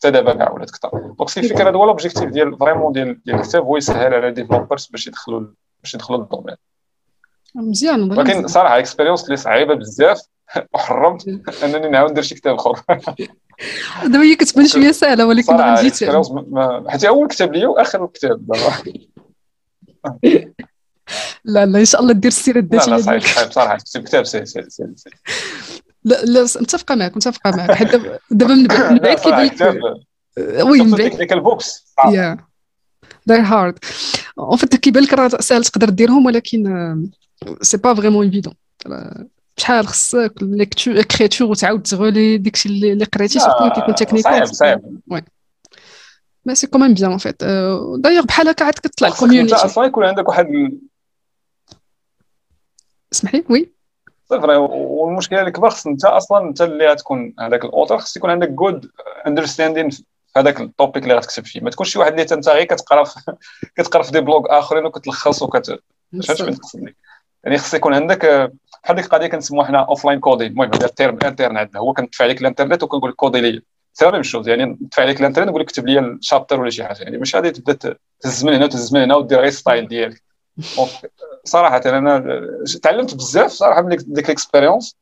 [0.00, 3.36] حتى دابا كاع ولات كثر donc c'est الفكرة هذا هو l'objectif ديال vraiment ديال ديال
[3.36, 5.46] الكتاب هو يسهل على developers باش يدخلوا
[5.82, 6.56] باش يدخلوا لل domaine.
[7.54, 10.20] مزيان ولكن صراحة expérience اللي صعيبة بزاف
[10.74, 11.28] وحرمت
[11.64, 12.82] أنني نعاود ندير شي كتاب آخر.
[14.02, 16.04] دابا هي كتبان شوية سهلة ولكن ما جيت
[16.88, 18.52] حتى أول كتاب ليا وآخر كتاب
[21.44, 24.24] لا لا إن شاء الله دير السيرة الذاتيه لا لا صعيب صعيب صراحة تكتب كتاب
[24.24, 24.94] سهل سهل سهل
[26.04, 27.72] لا لا متفقة معك متفقة معك.
[27.72, 27.90] حيت
[28.30, 32.36] دابا من بعد كيبان لك oui من بعد technical books يا
[33.26, 33.78] داير هارد
[34.38, 37.08] en fait كيبان لك راه ساهل تقدر ديرهم ولكن
[37.62, 38.54] c'est pas vraiment évident
[39.60, 45.22] شحال خصك l'écriture وتعاود ت relire داكشي اللي قريتي surtout كيكون technical صعيب صعيب oui
[46.46, 47.44] mais c'est quand même bien fait
[47.98, 50.46] d'ailleurs بحال هكا عاد كتطلع ال community أصلا يكون عندك واحد
[53.12, 53.72] اسمح لي oui
[54.30, 54.56] vrai.
[54.56, 58.90] والمشكلة الكبار خص انت أصلا انت اللي غتكون هذاك ال auteur خص يكون عندك good
[59.26, 60.02] understanding في
[60.36, 61.60] هذاك ال topic اللي غتكتب فيه.
[61.60, 63.04] ما تكونش شي واحد اللي انت غير كتقرا
[63.76, 65.80] كتقرا في des blogs آخرين وكتلخص وكت
[66.12, 66.96] فهمت فين تقصد لك
[67.44, 71.18] يعني خص يكون عندك بحال ديك القضية كنسموها حنا offline coding المهم هذا ال terme
[71.24, 73.62] interne عندنا هو كندفع عليك الانترنت وكنقول لك coder لي
[73.92, 76.70] c'est la même chose يعني ندفع عليك الانترنت نقول لك كتب لي ال chapter ولا
[76.70, 77.02] شي حاجة.
[77.02, 80.22] يعني مش غادي تبدا تهز من هنا وتهز من هنا ودير غير style ديالك.
[81.44, 82.24] صراحة أنا
[82.82, 84.96] تعلمت بزاف صراحة من ديك ال expérience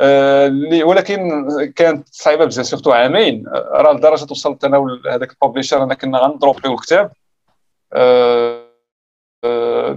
[0.00, 3.44] اللي ولكن كانت صعيبة بزاف surtout عامين.
[3.54, 7.12] راه لدرجة وصلت أنا هذاك ال publisher أنا كنا غن dropper يو الكتاب.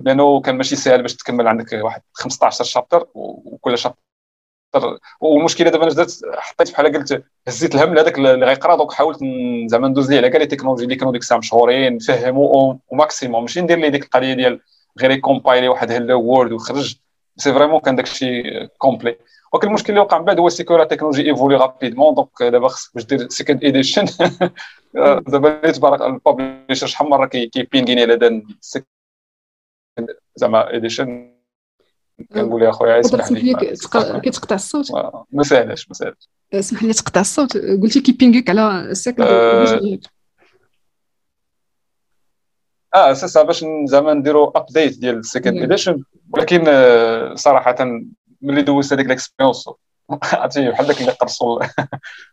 [0.06, 4.00] لأنه كان ماشي سهل باش تكمل عندك واحد 15 chapter وكل chapter
[5.22, 9.20] والمشكلة دابا أنا بدات حطيت بحال قلت هزيت الهم لهذاك اللي غيقرا donc حاولت
[9.68, 13.42] زعما ندوز ليه على كاع les technologies اللي كانوا ديك الساعة مشهورين نفهمو و maximum.
[13.42, 14.60] ماشي ندير ليه ديك القضية ديال
[15.02, 16.96] غير ي compiler واحد hello world وخرج.
[17.38, 19.18] c'est vraiment كان داكشي complet
[19.54, 22.68] ولكن المشكل اللي وقع من بعد هو c'est que la technologie évolue rapidement donc دابا
[22.68, 24.06] خصك باش دير second edition
[25.28, 28.44] دابا تبارك ال publisher شحال مرة كيبينغيني على دان
[30.36, 31.34] زعما edition
[32.34, 33.56] كنقول يا خويا اسمح لي
[34.24, 34.92] كيتقطع الصوت
[35.32, 39.28] ما ساهلاش ما ساهلاش اسمح لي تقطع الصوت قلتي كي ping يك على ال second
[42.96, 46.66] آه سا باش زعما نديروا update ديال ال second edition ولكن
[47.36, 47.76] صراحة
[48.42, 49.70] ملي دوزت هذيك ال expérience
[50.10, 51.60] عرفتي بحال داك اللي قرصوا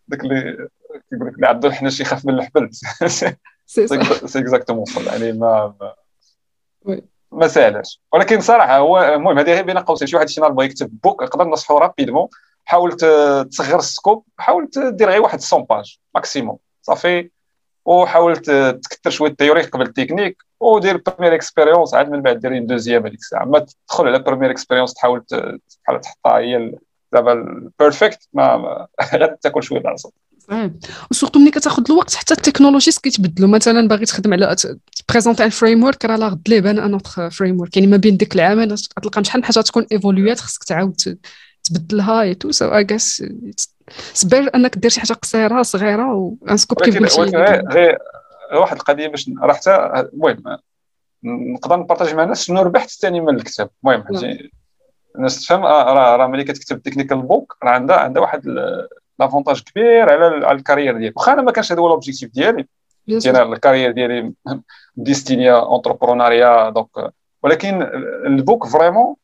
[0.09, 0.68] داك اللي
[1.11, 2.70] كيقول لك اللي عندو الحناش يخاف من الحبل
[3.07, 3.85] c'est
[4.38, 5.75] exactement يعني ما
[7.33, 10.99] ما ساهلاش ولكن صراحة هو المهم هذه بين قوسين شي واحد شي نهار بغى يكتب
[11.03, 12.29] book يقدر نصحو rapidement
[12.64, 17.31] حاول تصغر ال scope حاول دير غير واحد 100 pages maximum صافي.
[17.85, 23.07] وحاول تكثر شوية ال théorie قبل التكنيك ودير première expérience عاد من بعد دير deuxième
[23.07, 23.45] هذيك الساعة.
[23.45, 26.73] ما تدخل على première expérience تحاول بحال تحطها هي
[27.12, 30.11] دابا ال perfect ما غير تاكل شوية العصب
[31.11, 34.57] وسورتو ملي كتاخذ الوقت حتى التكنولوجيز كيتبدلوا مثلا باغي تخدم على
[35.07, 37.96] تبريزونتي ان فريم ورك راه لا غد ليه بان ان اوتر فريم ورك يعني ما
[37.96, 38.68] بين ديك العامين
[39.03, 41.18] تلقى شحال من حاجة تكون ايفولويات خصك تعاود
[41.64, 43.25] تبدلها اي تو سو اي جاس
[44.12, 46.96] سبير أنك دير شي حاجة قصيرة صغيرة وان سكوب كيف
[48.53, 50.59] غير واحد القضية باش راه حتى المهم
[51.25, 53.70] نقدر نبارطاجي مع الناس شنو ربحت ثاني من الكتاب.
[53.85, 54.05] المهم
[55.16, 58.42] الناس تفهم راه راه ملي كتكتب تكنيكال بوك راه عندها عندها واحد
[59.19, 62.66] l'avantage كبير على على ال carrière ديالك واخا أنا ما كانش هذا هو l'objectif ديالي.
[63.07, 64.33] ديال ال carrière ديالي
[64.97, 67.83] destinée à entreprendre donc ولكن
[68.27, 69.14] ال book vraiment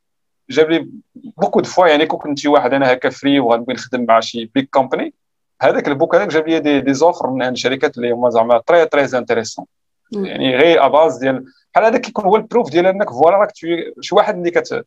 [0.51, 4.05] جاب لي beaucoup de fois يعني كون كنت شي واحد أنا هكا vrai وغنبغي نخدم
[4.05, 5.15] مع شي big company
[5.63, 8.63] هذاك ال book هذاك جاب لي des, des offres من عند شركات اللي هما زعما
[8.67, 9.65] très très intéressants
[10.13, 11.45] يعني غير à base ديال
[11.75, 13.53] بحال هذاك كيكون هو ال preuve ديال أنك voilà راك
[14.01, 14.85] شي واحد اللي كت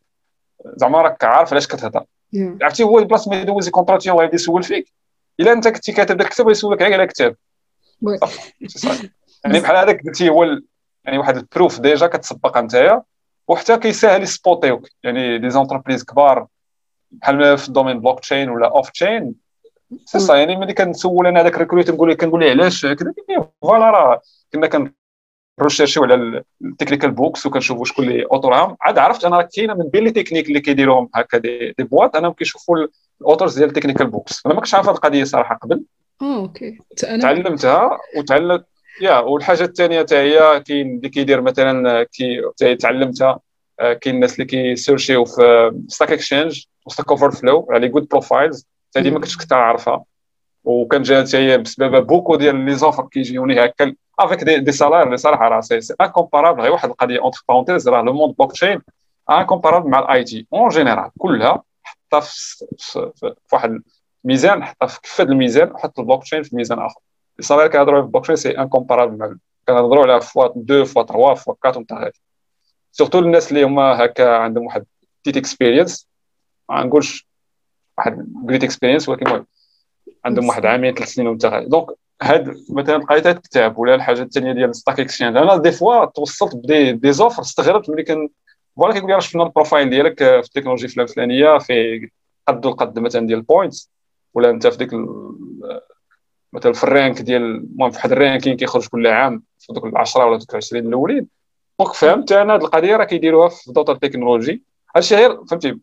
[0.64, 2.04] زعما راك عارف علاش كتهضر.
[2.62, 4.92] عرفتي هو بلاص ما يدوز كونتراتيون وغادي يسول فيك.
[5.40, 7.36] إلا أنت كنتي كاتب داك الكتاب يسولك غير على كتاب.
[9.44, 10.44] يعني بحال هذاك قلتي هو
[11.04, 13.02] يعني واحد البروف ديجا كتسبق انت
[13.48, 14.88] وحتى كيسهل يسبوتيوك.
[15.02, 16.46] يعني دي زونتربريز كبار
[17.10, 19.34] بحال في الدومين بلوك تشين ولا اوف تشين
[20.04, 23.14] سي سا يعني ملي كنسول أنا هذاك ريكروت نقول كنقول له علاش كذا
[23.62, 24.20] فوالا راه
[24.52, 24.92] كنا
[25.60, 30.04] كنرشيرشيو على التكنيكال بوكس وكنشوفوا شكون اللي اوتورهم عاد عرفت أنا راه كاينة من بين
[30.04, 32.86] لي تكنيك اللي كيديروهم هكا دي, دي بواط أنا كيشوفوا
[33.20, 35.84] الاوتورز ديال التكنيكال بوكس أنا ما كنتش عارف هذه القضية صراحة قبل
[36.22, 38.64] أوكي تعلمتها وتعلمت
[39.00, 42.42] يا والحاجة الثانية حتى هي كاين اللي كيدير مثلا كي
[42.76, 43.40] تعلمتها
[43.78, 49.20] كاين الناس اللي كيسيرشيو في ستاك اكسشينج وستاك اوفر فلو على جود بروفايلز حتى ديما
[49.20, 50.04] كنت كنت عارفها
[50.64, 55.02] وكان جا حتى هي بسبب بوكو ديال لي زوفر كيجيوني هكا افيك دي, دي سالير
[55.02, 58.82] اللي صراحة راه سي انكومبارابل غير واحد القضية اونتر بارونتيز راه لو موند بلوك تشين
[59.30, 63.82] incomparable مع ال IT en général كلها حطها في واحد
[64.24, 67.00] الميزان حطها في كفه الميزان وحط البلوك تشين في ميزان اخر
[67.38, 69.34] ال salaire كنهضروا في ال blockchain c'est incomparable مع
[69.68, 72.20] كنهضروا على فوا 2 فوا 3 فوا 4 ونتا هادي
[72.92, 74.84] surtout الناس اللي هما هكا عندهم واحد
[75.24, 76.08] petite expérience
[76.68, 77.28] ما نقولش
[77.98, 79.46] واحد great experience ولكن المهم
[80.24, 81.74] عندهم واحد عامين ثلاث سنين وانت هاد
[82.22, 86.56] هاد مثلا لقيت هاد الكتاب ولا الحاجة الثانية ديال Stack Exchange أنا des fois توصلت
[86.56, 88.28] ب des des offres استغربت ملي كان
[88.76, 92.08] voilà كيقول لي راه شفنا ال profile ديالك في التكنولوجي الفلانية في
[92.48, 93.90] قد القد مثلا ديال ال points
[94.34, 94.90] ولا أنت في ديك
[96.52, 99.96] مثلا في ال rank ديال المهم في واحد ال ranking كيخرج كل عام في دوك
[99.96, 101.26] 10 ولا دوك 20 الأولين.
[101.80, 104.62] donc فهمت أنا هاد القضية راه كيديروها في d'autres technologies.
[104.96, 105.78] هادشي غير فهمتي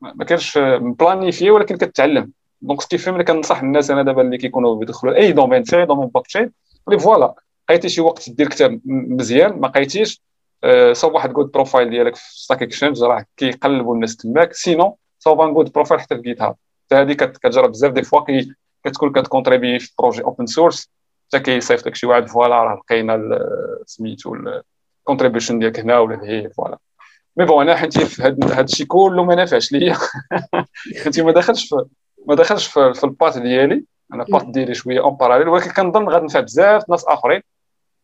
[0.00, 2.32] ما كانش م planifier ولكن كتعلم.
[2.60, 6.52] donc كيف ملي كنصح الناس أنا دابا اللي كيكونوا بيدخلوا اي domaine اي domaine blockchain
[6.88, 7.34] لي voilà
[7.68, 10.22] لقيتي شي وقت دير كتاب مزيان ما لقيتيش
[10.92, 15.54] صوب واحد good profile ديالك في Stack Exchange راه كيقلبوا الناس تماك sinon صوب un
[15.54, 16.56] good profile حتى في GitHub
[16.92, 18.20] هذه كتجرب بزاف des fois
[18.84, 20.90] كتكون كت contribuer في projet open source
[21.28, 23.38] حتى كيصيفط لك شي واحد voilà راه لقينا
[23.86, 24.36] سميتو
[25.00, 26.78] ال contribution ديالك هنا ولا هي voilà
[27.36, 29.96] mais bon أنا حيت هذا الشيء كله ما نافعش ليا
[31.04, 31.84] حيت ما دخلش في
[32.26, 33.84] ما دخلش في, في ال path ديالي.
[34.14, 37.42] أنا البات ديالي شوية اون باراليل ولكن كنظن غادي نفع بزاف ناس آخرين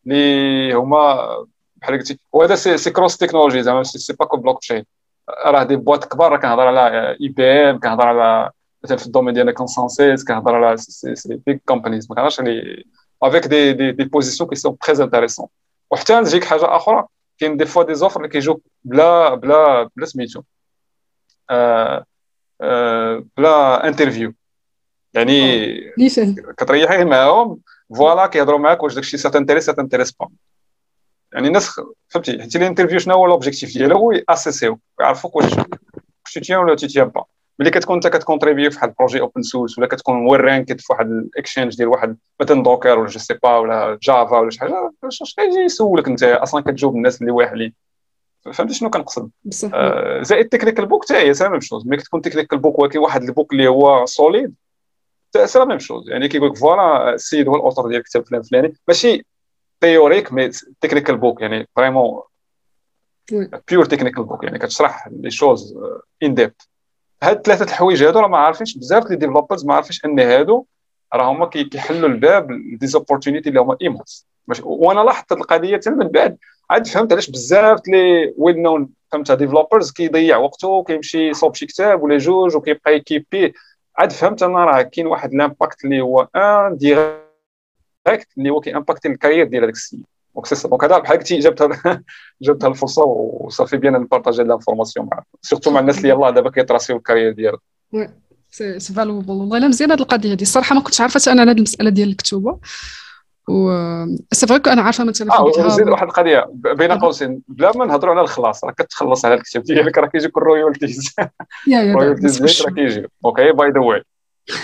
[0.05, 1.27] اللي هما
[1.75, 2.19] بحال قلتي.
[2.31, 4.85] وهذا سي, سي كروس تكنولوجي زعما سي با كو بلوك تشين
[5.45, 8.51] راه دي بواط كبار راه كنهضر على إي بي إم كنهضر على
[8.83, 12.83] مثلا في الدومين ديالنا كونسونسيس كنهضر على سي بيغ كومبانيز ما كنهضرش على
[13.23, 15.47] افيك دي دي دي بوزيسيون كي سون تري انتريسون
[15.91, 17.05] وحتى نجيك حاجة آخرى
[17.37, 20.41] كاين دي فوا دي زوفر اللي كيجيو بلا بلا بلا سميتو.
[21.49, 22.05] آه
[23.37, 24.33] بلا انترفيو.
[25.13, 25.71] يعني
[26.57, 27.59] كتريح غير معاهم
[27.95, 30.29] فوالا كيهضروا معاك واش داكشي ساتانتيريس ساتانتيريس با
[31.33, 35.51] يعني الناس فهمتي؟ حتى الانترفيو شنو هو لوبجيكتيف ديالو؟ هو اسيسيو يعرفوك واش
[36.25, 37.23] واش تيان ولا تيان با
[37.59, 41.05] ملي كتكون انت كتكونتريبيو في واحد البروجي اوبن سورس ولا كتكون وير رانكد في واحد
[41.05, 45.35] الاكشينج ديال واحد مثلا دوكر ولا جو سي با ولا جافا ولا شي حاجة اش
[45.39, 47.73] غيجي يسولك أنت؟ أصلا كتجاوب الناس اللي واحلين
[48.53, 49.29] فهمتي شنو كنقصد؟
[49.73, 53.23] آه زائد technical book حتى هي c'est même chose ملي كتكون technical book ولكن واحد
[53.23, 54.53] ال book اللي هو solide
[55.45, 58.41] c'est la même chose يعني كيقول لك voilà السيد هو ال auteur ديال الكتاب فلان
[58.41, 58.73] فلاني.
[58.87, 59.25] ماشي
[59.81, 60.49] théorique mais
[60.81, 62.21] technical book يعني vraiment
[63.67, 65.77] pure technical book يعني كتشرح لي chose
[66.23, 66.67] in depth
[67.23, 70.65] هاد ثلاثة الحوايج هادو راه ما عارفينش بزاف les developers ما عارفينش أن هادو
[71.13, 73.77] راه هما كيحلوا الباب ل des opportunités اللي هما
[74.49, 76.37] ايموس وأنا لاحظت القضية حتى من بعد.
[76.69, 82.03] عاد فهمت علاش بزاف لي ويل نون فهمت ديفلوبرز كيضيع وقته وكيمشي يصوب شي كتاب
[82.03, 83.53] ولا جوج وكيبقى يكيبي.
[83.97, 89.47] عاد فهمت أنا راه كاين واحد لامباكت اللي هو ان ديريكت اللي هو كيامباكتي الكارير
[89.47, 90.03] ديال هذاك السيد.
[90.35, 91.69] دونك سي دونك هذا بحال قلتي جبت
[92.41, 97.31] جبت الفرصة وصافي بيان نبارطاجي لانفورماسيون مع سيرتو مع الناس اللي يلاه دابا كيتراسيو الكارير
[97.31, 97.59] ديالهم
[98.49, 101.89] سي فالوبل والله الا مزيان هذه القضية هذه الصراحة ما كنتش عارفة أنا هذه المسألة
[101.89, 102.59] ديال الكتوبة.
[103.49, 103.71] و
[104.31, 106.45] c'est vrai أنا عارفة مثلا آه وزيد واحد القضية.
[106.53, 110.44] بين قوسين بلا ما نهضروا على الخلاص راه كتخلص على الكتاب ديالك راه كيجيك ال
[110.44, 111.15] royalties.
[111.67, 114.03] ال royalties راه كيجيو okay by the way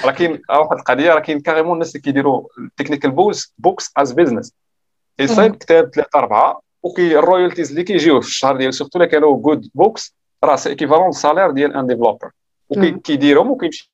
[0.06, 4.12] راه كاين واحد القضية راه كاين carrément الناس اللي كيديروا ال technical books books as
[4.12, 4.54] business
[5.20, 9.38] يصايب كتاب ثلاثة أربعة وكي ال royalties اللي كيجيو في الشهر ديال surtout الا كانوا
[9.42, 12.32] good books راه c'est équivalent salaire ديال un développeur
[12.70, 13.92] وكيديرهم وكيمشي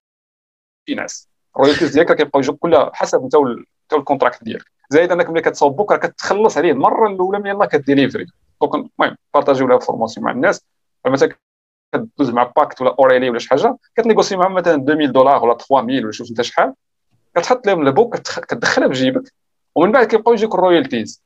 [0.95, 1.29] ناس.
[1.55, 4.74] ال royalties ديالك كيبقاو يجيو كلها حسب انت انت ال contract ديالك.
[4.89, 8.25] زايد أنك ملي كتصاوب book راه كتخلص عليه المرة الأولى من يلاه ك délivrer.
[8.61, 10.65] donc المهم partager و l'information مع الناس.
[11.07, 11.29] مثلا
[11.93, 15.57] كدوز مع Packt ولا O'Reilly ولا شي حاجة كت négocier معاهم مثلا 2000 دولار ولا
[15.57, 16.73] 3000 ولا شوف أنت شحال
[17.35, 19.33] كتحط لهم ال book كتدخلها في جيبك.
[19.75, 21.23] ومن بعد كيبقاو يجيك ال royalties.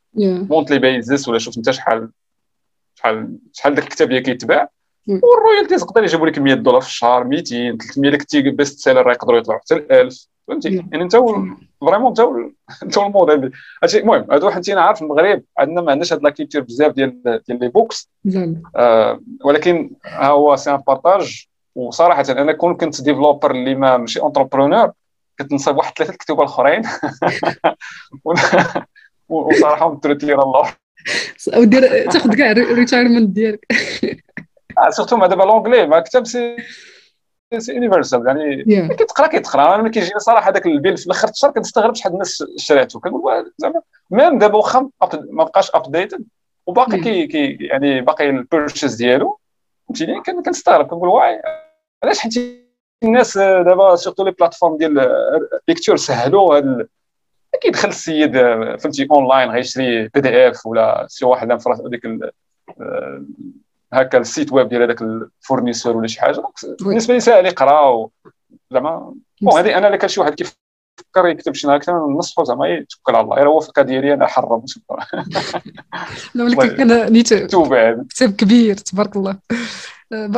[0.49, 2.09] monthly basis ولا شوف أنت شحال
[2.95, 4.69] شحال شحال داك الكتاب اللي كيتباع.
[5.07, 9.39] والرويالتيز يقدر يجيبوا لك 100 دولار في الشهر 200 300 اللي كنتي بيست سيلر يقدروا
[9.39, 11.15] يطلعوا حتى 1000 فهمتي؟ يعني انت
[11.81, 12.19] فريمون انت
[12.83, 13.51] انت الموديل
[13.83, 17.59] هادشي المهم هادو واحد أنا عارف المغرب عندنا ما عندناش هاد لاكيتور بزاف ديال ديال
[17.59, 18.09] لي بوكس
[18.75, 24.19] آه ولكن ها هو سي ان بارطاج وصراحة أنا كون كنت ديفلوبر اللي ما ماشي
[24.19, 24.91] اونتربرونور
[25.39, 26.81] كنت نصايب واحد ثلاثة الكتب الاخرين
[29.29, 30.73] وصراحة مترتير الله.
[31.57, 33.65] ودير تاخذ كاع ال retirement ديالك.
[34.89, 36.57] surtout مع دابا l'anglais مع كتاب c'est
[37.57, 38.93] c'est universel يعني yeah.
[38.93, 42.43] كتقرا كيتقرا أنا ملي كيجيني صراحة هذاك ال bill في الأخر الشهر كنستغرب شحال الناس
[42.57, 43.81] شراتو كنقول زعما
[44.11, 44.89] même دابا واخا
[45.31, 46.25] ما بقاش updated
[46.65, 49.39] وباقي كي, كي يعني باقي ال purchase ديالو
[49.87, 50.87] فهمتيني؟ كنستغرب.
[50.87, 51.41] كنقول واي
[52.03, 52.33] علاش حيت
[53.03, 55.09] الناس دابا surtout les plateformes ديال
[55.67, 56.87] lecture سهلوا هذا
[57.61, 58.33] كيدخل السيد
[58.77, 62.05] فهمتي اونلاين غيشري بي دي اف ولا شي واحد في ديك
[63.93, 66.43] هكا السيت ويب ديال هذاك الفورنيسور ولا شي حاجة
[66.81, 68.09] بالنسبة لي ساهل يقرا
[68.71, 73.15] زعما بون هذه أنا إلا كان شي واحد كيفكر يكتب شي هكا نصحو زعما يتوكل
[73.15, 74.65] على الله غير هو في ديالي أنا حرم.
[76.35, 77.33] لا ولكن كان نيت
[78.09, 79.37] كتاب كبير تبارك الله.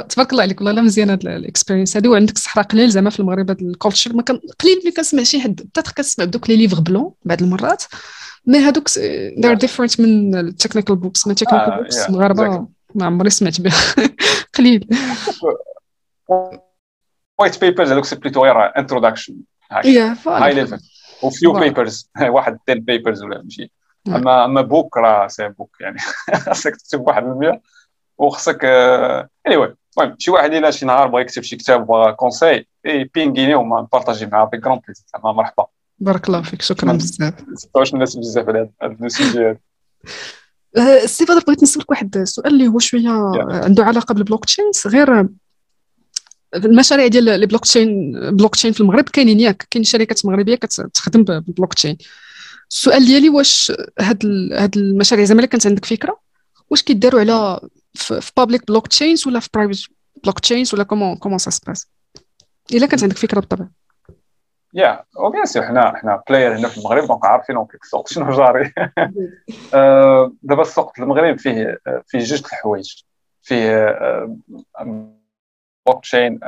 [0.09, 3.61] تبارك الله عليك والله مزيانه هاد الاكسبيرينس هادي وعندك الصحراء قليل زعما في المغرب هاد
[3.61, 7.41] الكولتشر ما كان قليل ملي كنسمع شي حد بتاتر كنسمع دوك لي ليفغ بلون بعض
[7.41, 7.83] المرات.
[8.45, 8.87] مي هادوك
[9.37, 13.73] ديفرنت من التكنيكال بوكس من التكنيكال بوكس المغاربه ما عمري سمعت بها.
[14.57, 14.87] قليل.
[17.39, 19.35] وايت بيبرز هذوك سي بليتو غير انتروداكشن
[19.71, 20.79] هاي ليفل
[21.23, 23.71] وفيو بيبرز واحد 10 بيبرز ولا ماشي
[24.07, 25.97] اما أما بوك راه سي بوك يعني.
[26.45, 27.61] خاصك تكتب واحد المية
[28.17, 32.67] وخصك اني واي المهم شي واحد إلا شي نهار بغى يكتب شي كتاب بغى كونساي
[33.13, 35.65] بينغيني وما نبارطاجي معاه بكرون بليزير زعما مرحبا.
[35.99, 37.33] بارك الله فيك شكرا بزاف.
[37.75, 39.57] واش الناس بزاف على هذا ال sujet هذا
[40.77, 43.09] السي بدر بغيت نسولك واحد السؤال اللي هو شوية
[43.49, 45.27] عنده علاقة بال blockchains غير
[46.55, 51.97] المشاريع ديال les blockchains blockchain في المغرب كاينين ياك كاين شركات مغربية كتخدم بالبلوك تشين
[52.69, 56.19] السؤال ديالي واش هاد هاد المشاريع زعما كانت عندك فكرة
[56.69, 57.59] واش كيداروا على
[57.93, 59.89] في public blockchains ولا في private
[60.23, 61.87] blockchains ولا comment comment ça se passe
[62.73, 63.67] إلا كانت عندك فكرة بالطبع.
[64.73, 68.07] يا و bien sûr حنا حنا player هنا في المغرب donc عارفين en quelque sorte
[68.07, 68.73] شنو جاري.
[70.43, 73.03] دابا السوق في المغرب فيه فيه جوج الحوايج.
[73.41, 73.87] فيه
[75.85, 76.39] blockchain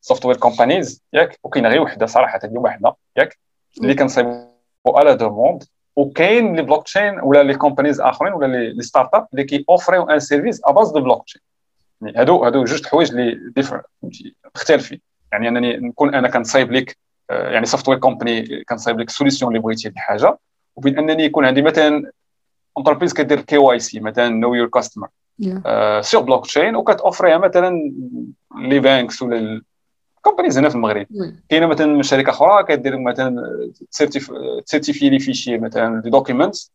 [0.00, 3.38] software companies ياك وكاين غير وحدة صراحة هي وحدة ياك
[3.82, 4.46] اللي كنصيبوا
[4.86, 5.64] على demande
[5.96, 10.60] وكاين les blockchains ولا les companies آخرين ولا les startups اللي كي offrir و un
[10.64, 11.42] service à base de blockchain
[12.16, 13.54] هادو هادو جوج حوايج اللي
[14.56, 15.00] مختلفين.
[15.32, 16.96] يعني أنني نكون أنا كنصايب لك
[17.30, 20.38] يعني software company كنصايب لك solution اللي بغيتي ديال حاجة.
[20.76, 22.10] وبين أنني يكون عندي مثلا
[22.78, 25.08] entreprise كدير KYC مثلا know your customer
[26.00, 27.92] sur blockchain وكت offrir ها مثلا
[28.58, 29.62] les banques ولا
[30.22, 31.06] companies هنا في المغرب.
[31.48, 33.70] كاينة مثلا شركة أخرى كدير مثلا
[34.64, 36.72] certifier les fichiers مثلا des documents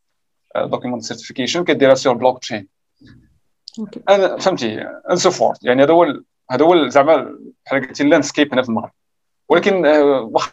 [0.55, 2.67] دوكيومنت سيرتيفيكيشن كديرها سور بلوك تشين
[4.09, 8.61] أنا فهمتي ان سو فورت يعني هذا هو هذا هو زعما بحال قلتي اللاندسكيب هنا
[8.61, 8.91] في المغرب.
[9.49, 10.51] ولكن واخا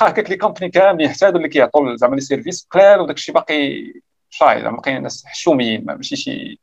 [0.00, 3.92] هكاك لي كومباني كاملين يحتاجوا اللي كيعطوا زعما لي سيرفيس قلال وداك الشيء باقي
[4.30, 6.58] شاي زعما باقيين ناس حشوميين ماشي شي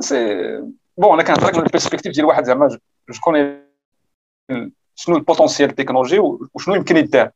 [0.00, 0.16] سي
[0.96, 2.78] بون أنا كنهضر من البيرسبكتيف ديال واحد زعما جو
[4.94, 6.18] شنو البوتونسيال التكنولوجي
[6.54, 7.30] وشنو يمكن يدار.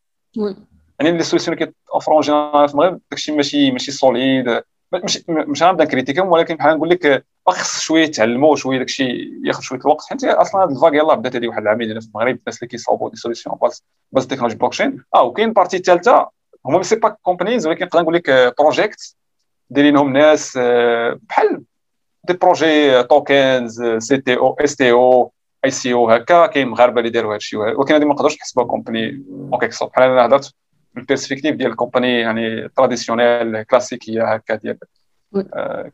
[1.00, 5.84] يعني les solutions اللي كيتوفرون général في المغرب داكشي ماشي ماشي solide ماشي مش غنبدا
[5.84, 10.64] نكريتيكيهم ولكن بحال نقول لك خص شوية يتعلموا شوية داكشي ياخذ شوية الوقت حيت أصلا
[10.64, 13.84] هذا الفاك يلاه بدأت هذه واحد العامين في المغرب الناس اللي كيصاوبوا des solutions basées
[14.12, 16.28] basées technologie blockchain آه وكاين partie الثالثه
[16.66, 19.16] هما c'est pas companies ولكن نقدر نقول لك projects
[19.70, 20.56] دايرينهم ناس
[21.28, 21.64] بحال
[22.24, 25.32] دي بروجي توكنز سي تي أو اس تي أو
[25.64, 29.24] اي سي أو هكا كاين مغاربة اللي داروا هادشي ولكن هذه ما نقدرش نحسبها company
[29.68, 30.54] surtout بحال أنا هضرت
[30.96, 34.78] ال perspective ديال ال company يعني traditionnelle classique هكا ديال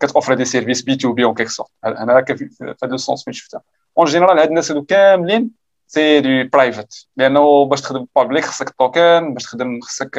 [0.00, 3.62] كتوفر des services B2B en quelque sorte أنا هكا في هذا ال sens فين شفتها
[3.98, 5.50] en général هاد الناس هادو كاملين
[5.86, 10.10] c'est du private لأنه باش تخدم public خصك token باش تخدم خصك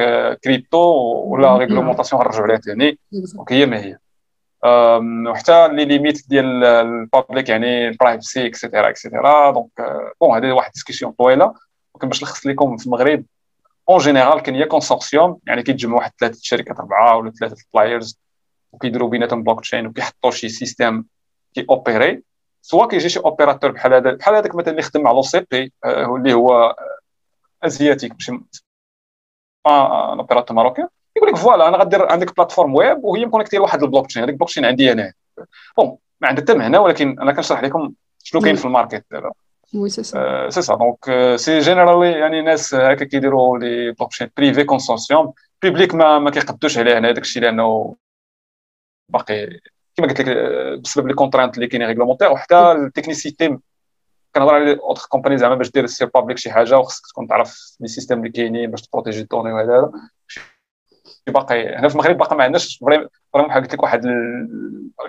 [0.44, 0.78] كريبتو
[1.26, 3.98] ولا réglementation غنرجعوا عليها ثاني donc هي ما هي
[5.30, 9.70] وحتى les limites ديال ال public يعني ال privacy et cetera et cetera donc
[10.20, 11.54] bon هذه واحد discussion طويله
[11.94, 13.24] ولكن باش نلخص لكم في المغرب
[13.90, 18.18] en général كاين هي consortium يعني كيتجمعوا واحد ثلاثة شركات أربعة ولا ثلاثة players
[18.72, 21.04] وكيديروا بيناتهم بلوك تشين وكيحطوا شي système
[21.54, 22.22] qui opérait
[22.62, 26.76] soit كيجي شي opérateur بحال هذا بحال هذاك مثلا اللي خدم على CB اللي هو
[27.62, 28.42] asiatique ماشي un
[29.66, 34.06] opérateur marocain يقول لك voilà أنا غدير عندك plateforme web وهي م connecté لواحد البلوك
[34.06, 35.12] تشين هذيك البلوك تشين عندي أنا.
[35.76, 39.32] bon ما عندها حتى معنى ولكن أنا كنشرح لكم شنو كاين في ال market دابا.
[39.74, 44.64] oui c'est ça c'est ça donc c'est généralement يعني ناس هكا كيديروا les blockchains privées
[44.64, 47.96] consortium publique ما ما كيقدوش عليه هنا داك الشيء لأنه
[49.08, 49.60] باقي
[49.96, 50.36] كما قلت لك
[50.80, 53.58] بسبب les contraintes اللي كاينين réglementaires وحتى ال technicité
[54.34, 57.88] كنهضر على autres companies زعما باش دير sur public شي حاجة وخصك تكون تعرف les
[57.88, 59.92] systèmes اللي كاينين باش تprotéger ال données وهذا
[61.26, 64.06] باقي هنا في المغرب باقي ما عندناش vraiment بحال قلت لك واحد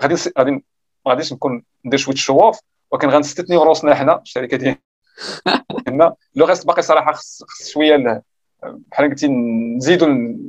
[0.02, 0.62] غادي غادي ما
[1.08, 2.60] غاديش نكون ندير شوية الشواف
[2.92, 6.16] ولكن غنستثني رأسنا حنا الشركة ديالنا.
[6.36, 8.22] le reste باقي صراحة خص شوية
[8.62, 9.28] بحال قلتي
[9.76, 10.08] نزيدوا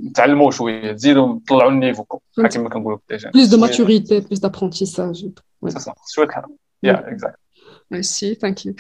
[0.09, 2.03] نتعلموا شوية نزيدوا نطلعوا ال niveau.
[2.35, 5.29] كما كنقولوا déjà plus de maturité plus d'apprentissage
[6.13, 6.27] شوية
[6.83, 7.39] يا exact
[7.91, 8.73] merci thank you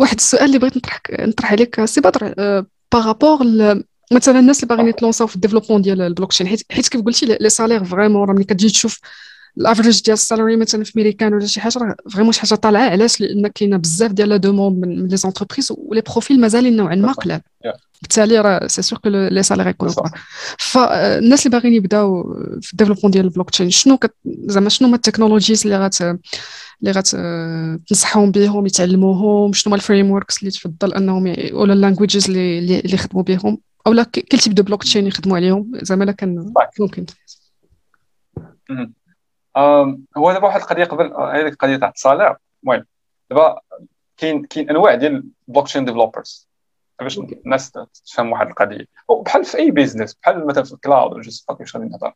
[0.00, 2.34] واحد السؤال اللي بغيت نطرح نطرح عليك سي بدر
[2.92, 3.38] par rapport
[4.12, 7.02] مثلا الناس اللي باغيين يت lance او في ال développement ديال البلوك تشين حيت كيف
[7.02, 9.00] قلتي لي salaire vraiment راه ملي كتجي تشوف
[9.58, 12.54] ال average ديال ال salary مثلا في ميريكان ولا شي حاجة راه vraiment شي حاجة
[12.54, 16.76] طالعة علاش؟ لأن كاينة بزاف ديال la demande من les entreprises و les profils مازالين
[16.76, 17.40] نوعا ما قلال.
[18.02, 19.94] بالتالي راه c'est sûr que les salaires يكونوا
[20.58, 25.01] فالناس اللي باغيين يبداو في ال développement ديال البلوك تشين شنو زعما شنو هما ال
[25.01, 27.08] technologies اللي غات اللي غات
[27.86, 32.94] تنصحهم بهم يتعلموهم؟ شنو هما ال frameworks اللي تفضل أنهم ولا ال languages اللي اللي
[32.94, 37.06] يخدموا بهم أو لا quel type de blockchain يخدموا عليهم؟ زعما كان ممكن.
[40.16, 42.86] هو دابا واحد القضية قبل هذيك القضية تاع ال salaire المهم
[43.30, 43.60] دابا
[44.16, 46.48] كاين كاين أنواع ديال blockchain developers
[47.00, 47.72] باش الناس
[48.06, 51.76] تفهم واحد القضية؟ بحال في أي business بحال مثلا في ال cloud ولا je كيفاش
[51.76, 52.12] غادي نهضر.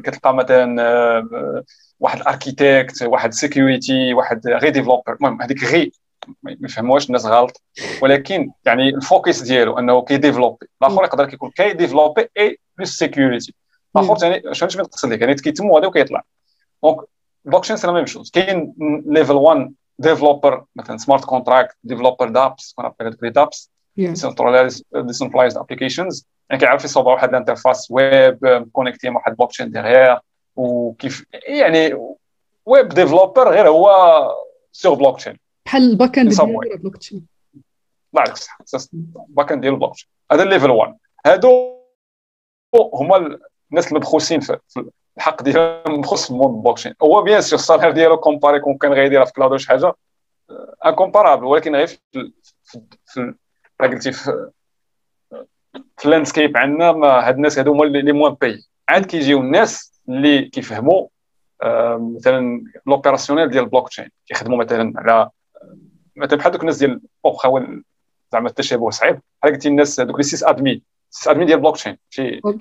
[0.00, 1.64] كتلقى مثلا آه،
[2.00, 5.92] واحد ال architect واحد security واحد غي developer المهم هذيك غي
[6.42, 7.62] ما يفهموهاش الناس غلط.
[8.02, 12.98] ولكن يعني ال focus ديالو أنه كي développer الآخر يقدر كيكون كي développer et plus
[12.98, 13.54] security
[13.96, 16.22] الآخر ثاني شنو نقصد لك يعني كيتم هذا وكيطلع.
[16.82, 17.00] donc
[17.44, 18.74] blockchain c'est la même chose كاين
[19.06, 26.60] level 1 developer مثلا سمارت كونتراكت ديفلوبر دابس كون ابل هذوك dApps decentralized applications يعني
[26.60, 30.18] كيعرف يصوب واحد ال interface web connectée مع واحد blockchain derrière
[30.56, 31.94] وكيف يعني
[32.66, 33.90] web developer غير هو
[34.72, 37.26] sur blockchain بحال ال backend ديال بلوك تشين
[38.14, 38.88] الله الصحه
[39.28, 41.78] ال backend ديال البلوك تشين هذا ال level 1 هادو
[42.94, 43.38] هما
[43.70, 44.58] الناس المبخوسين في
[45.16, 48.78] الحق ديالهم مبخوس في ال mode blockchain هو bien sûr ال salaire ديالو comparé كون
[48.78, 49.94] كان غيديرها في cloud ولا شي حاجة
[50.86, 52.32] incomparable ولكن غير في
[53.06, 53.34] في
[53.80, 54.50] قلتي في
[55.96, 56.90] في ال landscape عندنا
[57.28, 61.06] هاد الناس هادو هما اللي moins payés عاد كيجيو الناس اللي كيفهموا
[61.98, 65.30] مثلا l'opérationnel ديال البلوك تشين كيخدموا مثلا على
[66.16, 67.82] مثلا بحال دوك الناس ديال واخا
[68.32, 69.20] زعما التشابه صعيب.
[69.42, 72.58] بحال قلتي الناس دوك les sysadmins sysadmin ديال بلوك تشين شي آه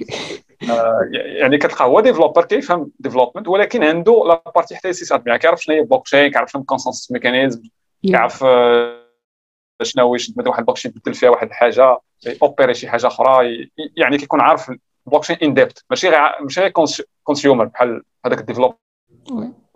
[0.61, 5.75] يعني كتلقى هو developer كيفهم development ولكن عنده la partie حتى sysadmin يعني كيعرف شنو
[5.75, 7.61] هي بلوك تشين كيعرف شنو ال consensus mechanism
[8.03, 9.07] كيعرف آه،
[9.83, 11.99] شنو هو يشد مثلا واحد البلوك تشين يبدل فيها واحد الحاجة
[12.41, 14.71] opérer شي حاجة أخرى يعني كيكون عارف
[15.05, 16.73] ال blockchain in depth ماشي غير ماشي غير
[17.23, 18.75] consumer بحال هذاك ال developer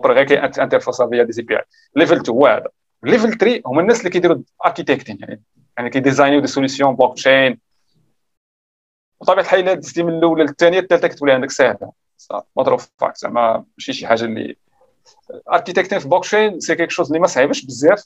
[0.05, 1.63] غير كي interface via des API.
[1.95, 2.67] level 2 هو هذا.
[3.03, 5.43] level 3 هما الناس اللي كيديروا architecting يعني
[5.77, 7.59] يعني كي design يو des solutions blockchain
[9.22, 11.91] بطبيعة الحال الا دزتي من الاولى للثانية الثالثة كتولي عندك ساهلة.
[12.57, 14.55] مضروب فاك زعما ماشي شي حاجة اللي
[15.53, 18.05] architecting في blockchain c'est quelque chose اللي ما صعيبش بزاف.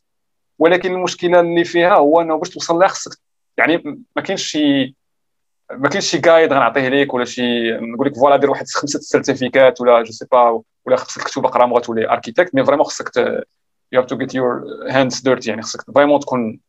[0.60, 3.18] ولكن المشكلة اللي فيها هو إنه باش توصل لها خصك
[3.58, 4.96] يعني ما كاينش شي
[5.72, 9.82] ما كاينش شي guide غنعطيه لك ولا شي نقول لك voilà دير واحد خمسة certificats
[9.82, 13.12] ولا je sais pas ولا خصك تكتب اقرأ غتولي architect mais vraiment خصك
[13.92, 16.60] you have to get your hands dirty يعني خصك vraiment تكون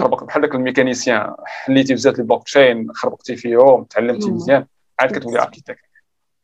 [0.00, 1.34] خربق بحال داك ال mécanicien.
[1.44, 4.66] حليتي بزاف البلوك تشين خربقتي فيهم تعلمتي مزيان.
[5.00, 5.78] عاد كتولي architect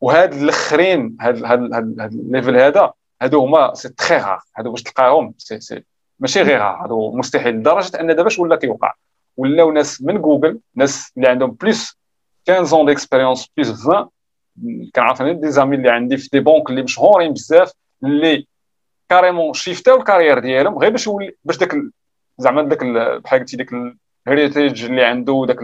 [0.01, 2.92] وهاد الأخرين هاد هاد هاد ال level هذا
[3.22, 5.84] هادو هما c'est très rare هادو باش تلقاهم سي سي
[6.18, 7.55] ماشي غير هادو مستحيل.
[7.55, 8.94] لدرجة أن دابا ولا كيوقع؟
[9.36, 11.99] ولاو ناس من جوجل ناس اللي عندهم plus
[12.48, 14.09] 15 ans d'expérience plus 20
[14.94, 17.72] كنعرف أنا des amis اللي عندي في des banques اللي مشهورين بزاف
[18.05, 18.46] اللي
[19.09, 21.74] carrément shift او ال carrière ديالهم غير باش يولي باش داك
[22.41, 22.84] زعما داك
[23.24, 23.68] بحال قلتي داك
[24.26, 25.59] ال héritage اللي عنده داك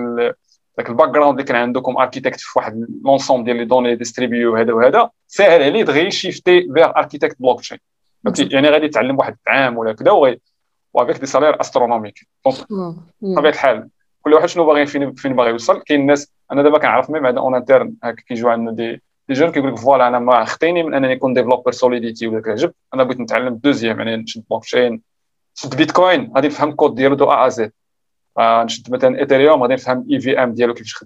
[0.79, 4.53] داك ال background اللي كان عنده comme architecte في واحد l'ensemble ديال les données distribuées
[4.55, 7.79] وهذا وهذا ساهل عليه دغيا shift ي vers architecte blockchain
[8.39, 10.41] يعني غادي يتعلم واحد عام ولا كذا وغي
[10.95, 13.89] و avec des salaires astronomiques بطبيعة الحال
[14.22, 17.55] كل واحد شنو باغي فين فين باغي يوصل؟ كاين الناس أنا دابا كنعرف même en
[17.55, 21.14] interne هكا كيجيو عندنا des des jeunes كيقول لك voilà أنا ما خطيني من أنني
[21.14, 25.03] نكون developer Solidity ولا العجب أنا بغيت نتعلم deuxième يعني نشد بلوك تشين
[25.59, 27.72] نشد بيتكوين غادي نفهم الكود ديالو de A à Z.
[28.39, 31.05] نشد مثلا ايثيريوم غادي نفهم EVM ديالو كيفاش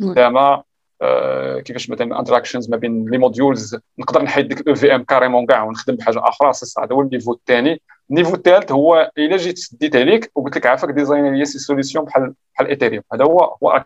[0.00, 0.62] خدام
[1.02, 5.62] آه، كيفاش مثلا interactions ما بين les modules نقدر نحيد ديك ال EVM carrément كاع
[5.62, 6.52] ونخدم بحاجة أخرى.
[6.78, 10.66] هذا هو ال niveau الثاني ال niveau الثالث هو إلا جيت سديت عليك وقلت لك
[10.66, 13.84] عافاك design لي ces solutions بحال بحال ايثيريوم هذا هو هو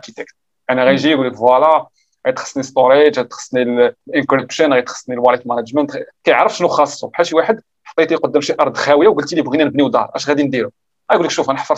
[0.00, 0.34] architecte
[0.70, 1.88] أنا غيجي يقول لك voilà
[2.26, 3.62] غيتخصني storage غيتخصني
[4.08, 5.92] ال encryption غيتخصني ال wallet management
[6.24, 7.08] كيعرف شنو خاصو.
[7.08, 7.60] بحال شي واحد
[7.96, 10.70] حطيتي قدام شي أرض خاوية وقلتي لي بغينا نبنيو دار أش غادي نديرو؟
[11.10, 11.76] غيقول لك شوف غنحفر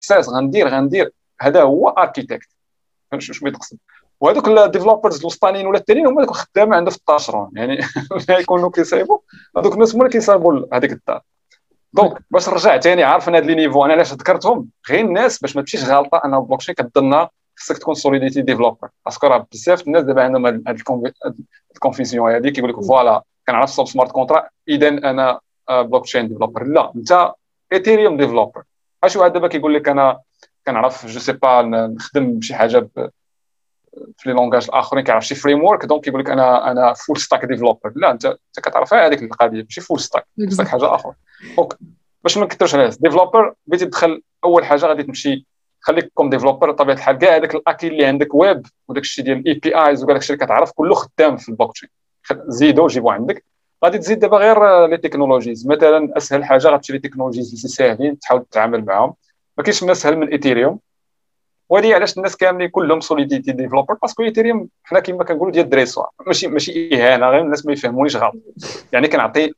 [0.00, 1.12] ساس غندير غندير.
[1.40, 2.48] هذا هو architecte
[3.18, 3.78] شنو يتقصد
[4.20, 7.80] وهذوك ال developers الوسطانيين ولا الثانيين هما دوك الخدامه عندهم في الطاشرون يعني
[8.40, 9.18] يكونوا كيصايبوا
[9.56, 11.22] هذوك الناس هما اللي كيصايبوا هذيك الدار.
[11.92, 15.56] donc باش نرجع ثاني عارف أنا هاد les niveaux أنا علاش ذكرتهم؟ غير الناس باش
[15.56, 20.04] ما تمشيش غلطة أنا البلوكشين كتظن خصك تكون Solidity developer parce que راه بزاف الناس
[20.04, 20.84] دابا عندهم هاد
[21.74, 25.40] ال confusion هادي كيقول لك voilà كنعرف صوب smart contrat اذا أنا
[25.70, 27.32] blockchain developer لا أنت
[27.72, 28.62] ايثيريوم developer
[29.06, 30.20] شي واحد دابا كيقول لك أنا
[30.66, 32.88] كنعرف je sais pas نخدم بشي حاجة
[34.18, 37.92] في les langages الاخرين كيعرف شي framework donc كيقول لك أنا أنا full stack developer
[37.96, 41.12] لا أنت أنت كتعرف هذيك القضية ماشي full stack stack حاجة أخرى
[41.56, 41.78] donc
[42.22, 45.46] باش ما نكثرش على developer بغيتي تدخل أول حاجة غادي تمشي
[45.80, 47.18] خليك comme developer بطبيعة الحال.
[47.18, 50.46] كاع هذاك ال acquis اللي عندك ويب وداك الشيء ديال ال APIs وكاع الشيء اللي
[50.46, 51.88] كتعرف كله خدام في البلوك تشين
[52.46, 53.44] زيدو جيبو عندك.
[53.84, 55.66] غادي تزيد دابا غير les technologies.
[55.66, 59.14] مثلا أسهل حاجة غتمشي les technologies اللي ساهلين تحاول تتعامل معاهم.
[59.58, 60.78] ما كاينش من اسهل من ايثيريوم
[61.68, 66.08] وهذه علاش الناس كاملين كلهم سوليديتي ديفلوبر باسكو ايثيريوم حنا كما كنقولوا ديال الدريسوار.
[66.26, 68.34] ماشي ماشي إهانة غير الناس ما يفهمونيش غلط.
[68.92, 69.52] يعني كنعطي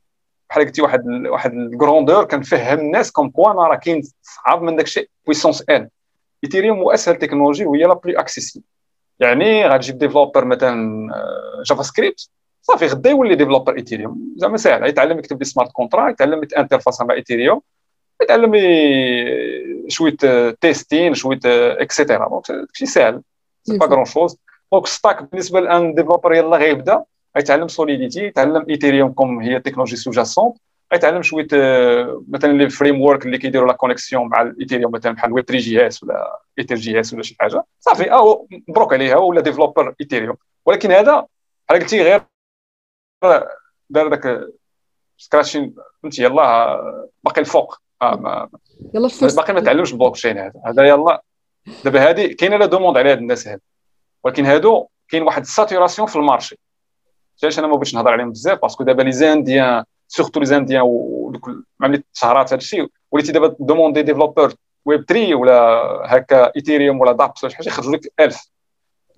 [0.49, 4.85] بحال قلتي واحد واحد الكروندور كنفهم الناس كوم كوا أنا راه كاين صعاب من داك
[4.85, 5.89] الشيء بويسونس ان
[6.43, 8.65] ايثيريوم هو أسهل تكنولوجي وهي لا بلي اكسيسيبل
[9.19, 11.09] يعني غتجيب ديفلوبر مثلا
[11.65, 12.29] جافا آه، سكريبت
[12.65, 17.13] صافي غدا يولي ديفلوبر ايثيريوم زعما ساهل يتعلم يكتب لي سمارت كونترا يتعلم يتانترفاس مع
[17.15, 17.61] ايثيريوم
[18.21, 18.51] يتعلم
[19.87, 20.17] شوية
[20.61, 23.21] testing شوية et cetera donc داكشي ساهل
[23.67, 24.37] pas grand-chose
[24.71, 27.03] donc stack بالنسبة لأن developer يلاه غيبدأ
[27.37, 30.53] غيتعلم Solidity يتعلم ايثيريوم comme هي technologie sous-jacente
[30.93, 31.47] غيتعلم شوية
[32.29, 36.39] مثلا les frameworks اللي كيديروا la connexion مع الايثيريوم مثلا بحال ويب 3 JS ولا
[36.59, 37.63] ether JS ولا شي حاجة.
[37.79, 40.35] صافي آه مبروك عليها ولا developer ايثيريوم
[40.65, 41.25] ولكن هذا
[41.69, 42.21] بحال قلتي غير
[43.89, 44.47] دار داك
[45.17, 47.77] scratching فهمتي يلاه باقي الفوق.
[48.01, 48.49] آه
[48.93, 50.53] يلا باقي ما تعلمش البلوك تشين هذا.
[50.67, 51.21] هذا يلا.
[51.85, 53.61] دابا هذه كاينة la demande على هاد الناس هادو
[54.23, 56.59] ولكن هادو كاين واحد ال saturation في ال marché.
[57.43, 60.81] علاش أنا ما بغيتش نهضر عليهم بزاف؟ parce que دابا les Indiens surtout les Indiens
[60.85, 61.49] ودوك
[61.79, 62.87] ملي تشهرات هذا الشيء.
[63.11, 64.53] وليتي دابا demander développeur
[64.85, 65.53] web 3 ولا
[66.05, 68.49] هكا ايثيريوم ولا dApps ولا شي حاجة يخرجوا لك 1000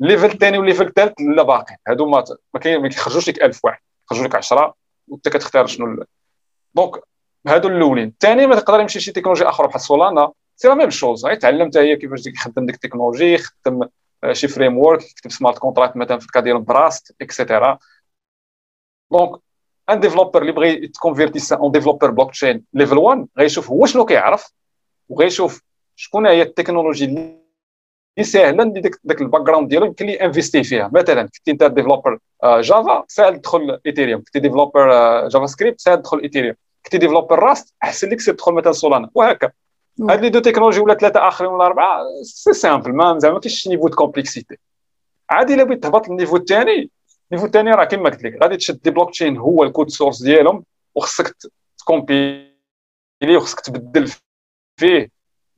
[0.02, 1.76] ال level الثاني وال level الثالث لا باقي.
[1.88, 3.80] هادو ما ما كيخرجوش لك 1000 واحد.
[4.06, 4.76] يخرجوا لك 10
[5.08, 6.06] وانت كتختار شنو
[6.76, 6.96] donc
[7.47, 8.08] هادو الأولين.
[8.08, 11.26] الثاني ما تقدر يمشي شي تكنولوجي أخرى بحال سولانا c'est la même chose.
[11.26, 13.88] غيتعلم حتى هي كيفاش يخدم ديك التكنولوجي يخدم
[14.24, 17.80] آه، شي framework يكتب smart contract مثلا في ال cas ديال Rust et cetera
[19.12, 19.39] donc
[19.89, 24.51] un developer اللي بغى يت convertir en developer blockchain level 1 غيشوف هو شنو كيعرف
[25.10, 25.62] وغيشوف
[25.95, 27.45] شكون هي التكنولوجي
[28.24, 30.91] ساهلة اللي داك داك ال background ديالو يمكن لي investir فيها.
[30.93, 34.88] مثلا كنتي انت developer Java ساهل تدخل ايثيريوم كنتي developer
[35.28, 36.55] JavaScript ساهل تدخل ايثيريوم
[36.86, 39.51] كنتي developer Rust أحسن لك تدخل مثلا سولانا وهكا
[40.09, 43.68] هاد les deux technologies ولا ثلاثة آخرين ولا أربعة c'est simple ما زعما ما كاينش
[43.68, 44.58] niveau de complexité
[45.30, 46.89] عادي إلا بغيت تهبط لل niveau الثاني
[47.32, 50.24] ال niveau الثاني راه كما قلت لك غادي تشد des blockchains هو ال code source
[50.24, 50.63] ديالهم
[50.95, 51.36] وخصك
[51.78, 52.56] ت compiler
[53.36, 54.11] وخصك تبدل
[54.80, 55.09] فيه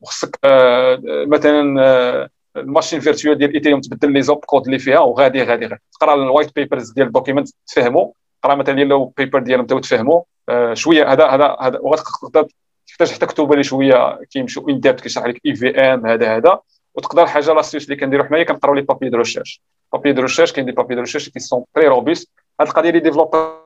[0.01, 2.29] وخصك آه مثلا آه
[2.59, 5.81] ال machine virtuelle ديال ايثيريوم تبدل les opcodes اللي فيها وغادي غادي غادي.
[5.91, 10.73] تقرا ال white papers ديال ال document تفهموا تقرا مثلا ديال paper ديالهم تفهموا آه
[10.73, 12.47] شوية هذا هذا هذا وغتقدر
[12.87, 16.59] تحتاج حتى كتب لي شوية كيمشيو in depth كيشرح لك EVM هذا هذا.
[16.95, 19.61] وتقدر حاجة l'astuce اللي كنديرو حنايا كنقراو les papiers de recherche
[19.93, 22.99] papiers de recherche كاين des papiers de recherche qui sont très robustes هاد القضية اللي
[22.99, 23.63] developer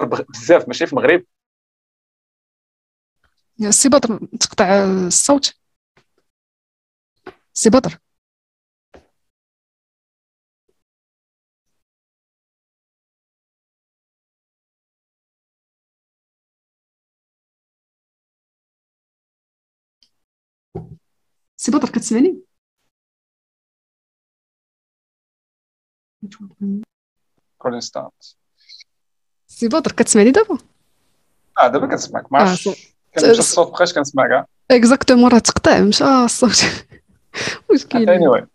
[0.00, 1.24] بزاف ماشي في المغرب.
[3.70, 5.54] سي بدر تقطع الصوت.
[7.58, 7.98] سي بدر
[21.56, 22.42] سي بدر كتسمعني؟
[29.46, 30.58] سي بدر كتسمعني دابا؟
[31.58, 32.32] آه دابا كنسمعك.
[32.32, 32.94] ما عرفتش.
[33.12, 36.87] كان الصوت بقاش كنسمع كاع exactement راه تقطع مشى الصوت.
[37.72, 38.46] مشكل ouais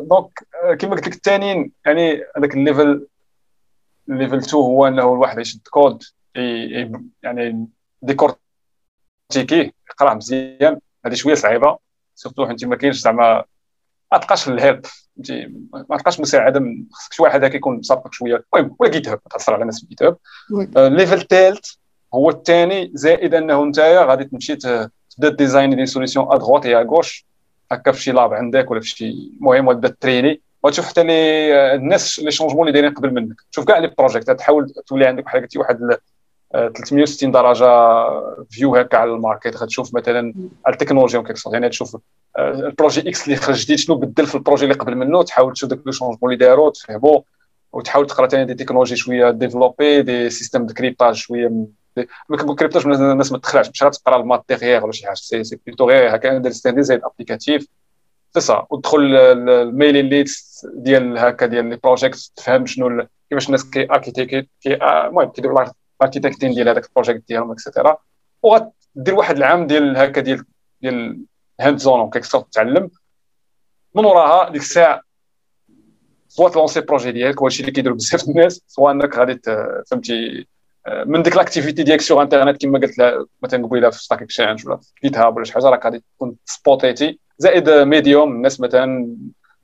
[0.00, 0.46] donc
[0.78, 3.06] كما قلت لك الثانيين يعني هذاك ال level
[4.08, 6.02] ال level 2 هو إنه الواحد يشد كود
[7.22, 7.66] يعني
[8.02, 10.78] décortiquer يقراه مزيان.
[11.06, 11.78] هذه شوية صعيبة
[12.14, 13.44] surtout حيت ما كاينش زعما
[14.12, 14.86] ما تلقاش ال help.
[14.86, 18.44] فهمتي؟ ما تلقاش مساعدة خصك شي واحد هكا يكون مسابقك شوية.
[18.54, 20.16] المهم ولا GitHub تأثر على الناس في GitHub ال
[20.76, 21.70] level الثالث
[22.14, 26.82] هو الثاني زائد إنه انت غادي تمشي تبدأ design des solutions à droite et à
[26.82, 27.26] gauche.
[27.74, 30.42] هكا في شي lab عندك ولا في شي مهم وتبدا traîner.
[30.62, 33.36] وتشوف حتى لي الناس les changements اللي دايرين قبل منك.
[33.52, 35.96] تشوف كاع les projets تحاول تولي عندك بحال قلتي واحد
[36.52, 37.66] 360 درجة
[38.50, 39.56] view هكا على ال market.
[39.56, 40.34] غتشوف مثلا
[40.68, 41.96] التكنولوجيا en quelque يعني تشوف
[42.38, 45.22] البروجي إكس اللي خرج جديد شنو بدل في البروجي اللي قبل منه.
[45.22, 47.24] تحاول تشوف داك لو شونجمون اللي داروا تفهمو.
[47.72, 51.66] وتحاول تقرا ثاني دي تكنولوجي شوية ديفلوبي دي سيستيم دو كريبتاج شوية
[52.28, 55.14] ما كريبتاج الناس ما تدخلهاش مش غتقرا الماتيريال ولا شي حاجة.
[55.14, 56.36] سي سي بلوتو غير هكا.
[56.36, 57.66] اندرستاندي زي الابليكاتيف
[58.34, 63.90] سي سا ودخل الميلين ليست ديال هكا ديال لي بروجيكت تفهم شنو كيفاش الناس كي
[63.90, 65.64] اركيتيكي المهم كيديروا
[66.00, 67.96] الاركيتكتين ديال هذاك البروجيكت ديالهم اكسيتيرا
[68.42, 70.44] وغدير واحد العام ديال هكا ديال
[70.82, 71.24] ديال
[71.60, 72.90] hands-on quelque sorte تعلم.
[73.94, 75.00] من وراها ديك الساعة
[76.28, 79.40] soit ت lancer projet ديالك وهادشي اللي كيديروا بزاف الناس soit إنك غادي
[79.90, 80.46] فهمتي
[80.88, 84.92] من ديك l'activité ديالك sur internet كما قلت مثلا قبيله في Stack Exchange ولا في
[85.04, 89.16] GitHub ولا شي حاجة راك غادي تكون spotté زائد Medium الناس مثلا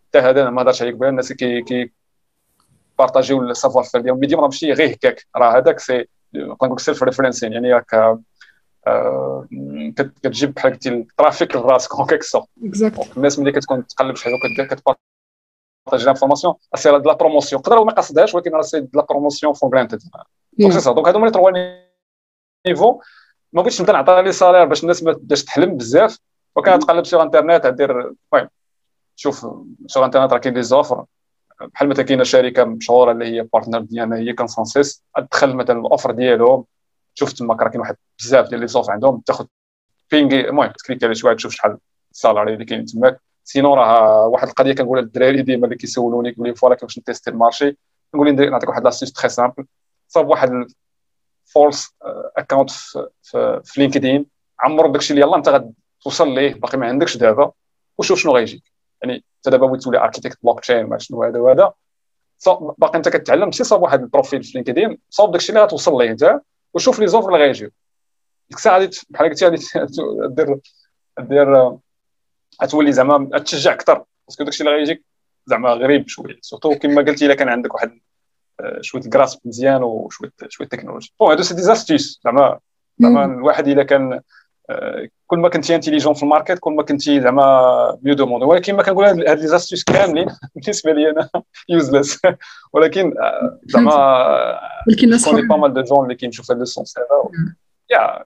[0.09, 1.93] حتى هذا ما هضرتش عليك بها الناس كي كي
[2.99, 4.21] partagew ال savoir-faire ديالهم.
[4.21, 5.27] Medium راه ماشي غير هكاك.
[5.37, 8.19] راه هذاك c'est نقول لك self referencing يعني راك
[8.87, 9.47] آه،
[9.97, 12.49] كتجيب بحال قلتي ال trafic لراسك en quelque sorte
[13.17, 14.79] الناس ملي كتكون تقلب شي حاجة وكدير
[15.89, 19.71] كت partager l'information c'est la promotion يقدر ما قصدهاش ولكن راه c'est la promotion for
[19.71, 19.99] granted
[20.59, 21.51] donc c'est ça donc هادو هما les trois
[22.67, 23.01] niveaux
[23.53, 26.19] ما بغيتش نبدا نعطي les salaires باش الناس ما تبداش تحلم بزاف
[26.57, 28.49] وكنتقلب sur internet دير المهم
[29.17, 29.47] شوف
[29.87, 31.05] sur internet راه كاين les offres
[31.61, 36.11] بحال مثلا كاينة شركه مشهوره اللي هي partner ديالنا هي ConsenSys تدخل مثلا ال offres
[36.11, 36.65] ديالهم
[37.15, 39.47] شفت تما راه كاين واحد بزاف ديال les offres عندهم تاخذ
[40.11, 41.79] بينغي المهم ت clique على شوية تشوف شحال
[42.13, 46.49] ال salary اللي كاين تماك sinon راه واحد القضية كنقولها للدراري ديما اللي كيسولوني كيقول
[46.49, 47.77] لي voilà كيفاش ن tester ال marché.
[48.15, 49.67] نقول لهم نعطيك واحد l'astuce très simple
[50.09, 50.51] صاب واحد
[51.45, 51.95] false
[52.37, 54.27] account في, في LinkedIn
[54.61, 55.49] عمرو داكشي اللي يلاه انت
[56.03, 57.53] غتوصل ليه؟ باقي ما عندكش دابا.
[57.99, 58.63] وشوف شنو غيجيك.
[59.03, 61.73] يعني انت دابا بغيت تولي architect blockchain ما شنو هذا وهذا.
[62.79, 63.51] باقي انت كتعلم.
[63.51, 66.41] c'est صاب واحد ال profil في LinkedIn صاب داكشي اللي غتوصل ليه انت
[66.75, 67.71] وشوف les offres اللي غيجيو.
[68.49, 69.57] ديك الساعة غادي بحال قلتي غادي
[70.37, 70.61] دير
[71.21, 71.79] دير
[72.63, 75.05] غتولي زعما تشجع أكثر parce que داكشي اللي غيجيك
[75.47, 76.39] زعما غريب شوية.
[76.41, 78.01] surtout كما قلتي إلا كان عندك واحد
[78.61, 82.59] آه، شوية ال grasp مزيان وشوية شوية technologie bon هادو c'est des astuces زعما
[82.99, 84.21] زعما الواحد إلا كان
[84.71, 88.83] آه، كل ما كنتي انتيليجون في الماركت كل ما كنتي زعما ميو دوموند ولكن ما
[88.83, 91.29] كنقول هاد لي زاستيس كاملين بالنسبة لي أنا
[91.69, 92.21] يوزلس
[92.75, 93.93] ولكن آه، زعما
[94.89, 97.31] ولكن الناس كوني با مال دو جون اللي كيمشيو في هاد السونس هذا.
[97.91, 98.25] يا.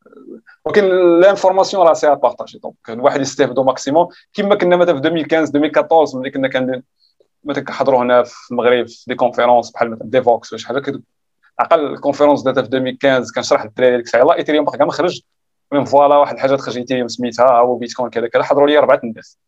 [0.64, 0.84] ولكن
[1.20, 6.30] لانفورماسيون راه سي بارطاجي دونك الواحد يستافدو ماكسيموم كما كنا مثلا في 2015 2014 ملي
[6.30, 6.82] كنا كندير
[7.44, 11.02] مثلا كنحضروا هنا في المغرب في دي كونفيرونس بحال مثلا ديفوكس ولا شي حاجة
[11.60, 15.22] أقل conférence داتها في 2015 كنشرح للدراري ديك الساعة Ethereum باقي ما خرج
[15.72, 18.42] المهم voilà واحد الحاجة تخرج Ethereum سميتها هو بيتكوين كذا كذا.
[18.42, 19.38] حضروا لي أربعة الناس.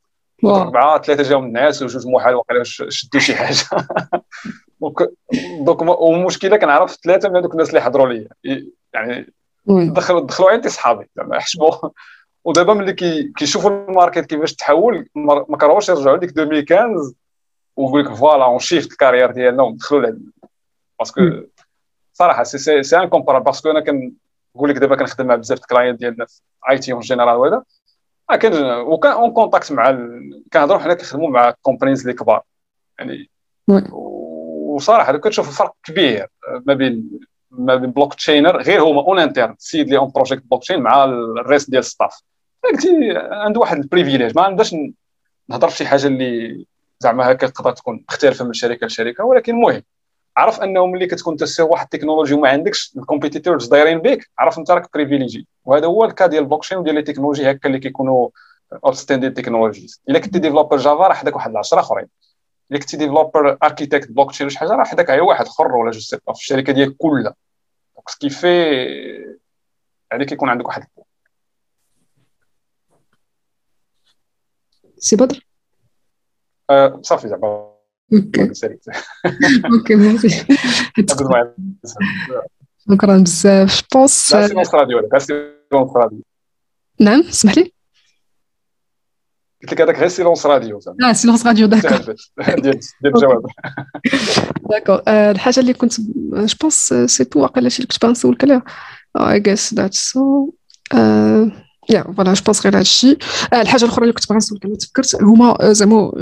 [0.45, 3.57] أربعة ثلاثة جاهم الناس وجوج محال واقيلا شدوا شي حاجة.
[5.61, 8.29] donc والمشكلة كنعرف ثلاثة من هذوك الناس اللي حضروا لي.
[8.95, 9.33] يعني
[9.67, 11.71] دخلوا دخلوا عندي صحابي زعما حشموا
[12.45, 12.93] ودابا ملي
[13.37, 17.15] كيشوفوا ال market كيفاش تحول ما كرهوش يرجعوا لديك 2015
[17.77, 20.23] ويقول لك voilà on shift ال carrière ديالنا وندخلوا لهاد
[20.99, 21.21] parce que
[22.13, 26.01] صراحة c'est c'est incomparable parce que أنا كنقول لك دابا كنخدم مع بزاف ال clients
[26.01, 27.63] ديالنا في IT en général وهذا.
[28.41, 29.91] كان وكان en contact مع
[30.53, 32.43] كنهضروا حنا كنخدموا مع companies اللي كبار.
[32.99, 33.31] يعني
[34.75, 36.29] وصراحة كتشوف فرق كبير
[36.67, 37.21] ما بين
[37.59, 41.71] ما بين blockchainer غير هما en interne السيد اللي en project blockchain مع ال reste
[41.71, 42.21] ديال ال staff
[42.65, 44.75] قلتي عنده واحد ال privilège ما عندهاش
[45.49, 46.65] نهضر في شي حاجة اللي
[47.01, 49.83] زعما هكا تقدر تكون مختلفة من شركة لشركة ولكن المهم
[50.37, 54.71] عرف أنه ملي كتكون تسير واحد التكنولوجي وما عندكش ال competitors دايرين بك عرف أنت
[54.71, 58.29] راك privilégié وهذا هو ال cas ديال البلوكشين وديال les technologies هكا اللي كيكونوا
[58.85, 62.07] outstanding technologies إلا كنتي developer Java راه حداك واحد 10 آخرين.
[62.75, 66.01] الا كنتي developer architect blockchain ولا شي حاجة راه حداك غير واحد اخر ولا je
[66.01, 67.35] sais في الشركة ديالك كلها.
[67.95, 68.49] donc ce qui في
[70.11, 70.87] يعني كيكون عندك واحد
[74.99, 75.47] سي بدر؟
[76.71, 77.75] أه صافي زعما.
[78.13, 78.43] أوكي.
[79.73, 80.19] أوكي
[82.91, 83.83] شكرا بزاف.
[83.95, 86.23] بونس سيلونس راديو سيلونس راديو.
[87.01, 87.74] نعم اسمح لي؟
[89.65, 92.15] قلت لك هذاك غير سيلونس راديو آه سيلونس راديو داكور
[92.59, 93.47] ديال الجواب
[94.71, 98.63] داكور الحاجة اللي كنت جو بونس سي تو واقيلا شي اللي كنت باغي نسولك عليها
[99.17, 100.51] I guess that's so
[101.91, 103.19] yeah voilà je pense غير هادشي
[103.53, 106.13] الحاجة الاخرى اللي كنت باغي نسولك عليها تفكرت هما زعما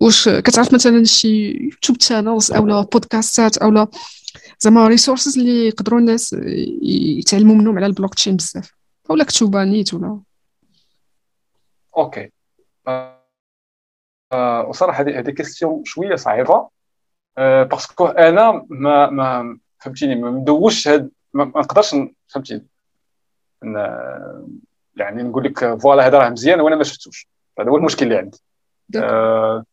[0.00, 3.88] واش كتعرف مثلا شي YouTube channels اولا podcasts ات اولا
[4.60, 6.36] زعما resources اللي يقدروا الناس
[6.82, 8.72] يتعلموا منهم على البلوك تشين بزاف
[9.10, 10.20] اولا كتوبه نيت ولا
[11.96, 12.30] OK
[14.68, 16.68] وصراحه هذه هذه question شوية صعيبة.
[17.38, 21.96] آه parce que أنا ما ما فهمتيني ما مدوش هاد ما نقدرش
[22.28, 22.66] فهمتيني
[24.96, 27.28] يعني نقول لك voilà هذا راه مزيان وأنا ما شفتوش.
[27.60, 28.38] هذا هو المشكل اللي عندي.
[28.96, 29.64] آه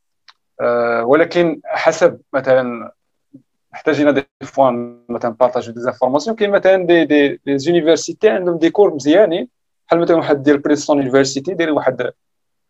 [0.62, 2.92] آه، ولكن حسب مثلا
[3.74, 4.72] محتاجين des fois
[5.10, 9.50] مثلا partageaient des informations كاين مثلا des des les universités عندهم des cours مزيانين.
[9.88, 12.12] بحال مثلا واحد ديال Princeton University دايرين واحد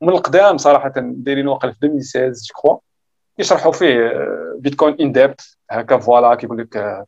[0.02, 2.80] من القدام صراحة دايرين واحد في 2016 je
[3.40, 4.12] يشرحوا فيه
[4.58, 7.06] بيتكوين in depth هكا voilà كيقول لك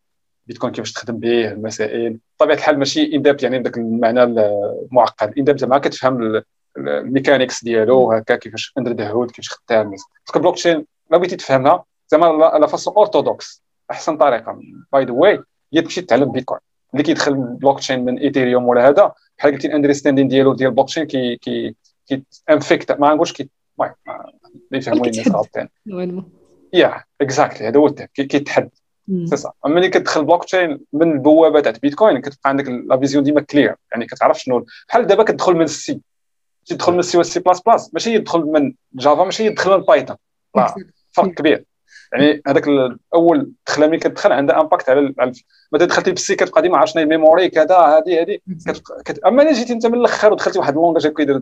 [0.47, 2.19] بيتكوين كيفاش تخدم به المسائل.
[2.39, 5.33] بطبيعة الحال ماشي in depth يعني بداك المعنى المعقد.
[5.37, 6.43] in depth زعما كتفهم
[6.77, 9.89] ال mechanics ديالو هكا كيفاش under the hood كيفاش خدام.
[9.89, 12.25] parce que blockchain ما بغيتي تفهمها زعما
[12.59, 14.59] la façon orthodoxe أحسن طريقة.
[14.93, 15.39] by the way
[15.73, 16.59] هي تمشي تتعلم بيتكوين
[16.93, 20.87] اللي كيدخل بلوك تشين من Ethereum ولا هذا بحال قلتي ال understanding ديالو ديال البلوك
[20.87, 21.75] تشين كي كي
[22.07, 23.49] كي en fait ما نقولش كي
[23.79, 23.95] المهم
[24.55, 25.69] اللي يفهموني الناس غلطين
[26.73, 28.69] yeah exactly هذا هو ال type كيتحد
[29.25, 33.41] سي سا ملي كتدخل بلوك تشين من البوابة تاع بيتكوين كتبقى عندك la vision ديما
[33.41, 36.01] كلير يعني كتعرف شنو بحال دابا كتدخل من السي
[36.65, 40.15] تدخل من السي والسي بلاس بلاس ماشي يدخل من Java ماشي يدخل من Python
[41.11, 41.65] فرق كبير.
[42.15, 45.13] يعني هذاك الأول دخله ملي كتدخل عندها impact على
[45.73, 48.39] مثلا دخلتي بال C كتبقى ديما عرفت ال memory كذا هذه هذه
[49.25, 51.41] أما إلا جيتي أنت من الأخر ودخلتي واحد ال langage كيدير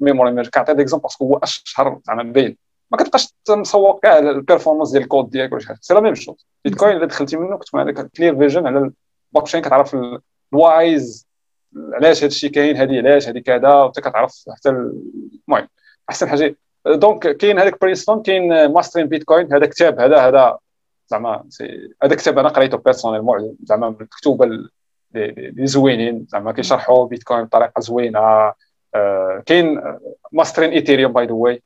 [0.00, 2.56] memory كنعطي exemple parce que هو أشهر زعما باين.
[2.90, 5.78] ما كتبقاش مسوق كاع ال performance ديال الكود ديالك ولا شي حاجة.
[5.80, 9.60] c'est la même chose بيتكوين إلا دخلتي منه كتكون عندك clear vision على البلوك تشين
[9.60, 9.96] كتعرف
[10.52, 11.26] ال whys
[11.92, 15.68] علاش هذا الشيء كاين هذه علاش هذه كذا وأنت كتعرف حتى المهم.
[16.10, 20.58] أحسن حاجة donc كاين هذاك Princeton كاين Mastering Bitcoin هذا كتاب هذا هذا
[21.08, 21.44] زعما
[22.02, 26.26] هذا كتاب أنا قريته personnellement زعما مكتوب اللي زوينين.
[26.28, 28.52] زعما كيشرحوا بيتكوين بطريقة زوينة.
[28.94, 29.80] آه، كاين
[30.32, 31.62] Mastering Ethereum by the way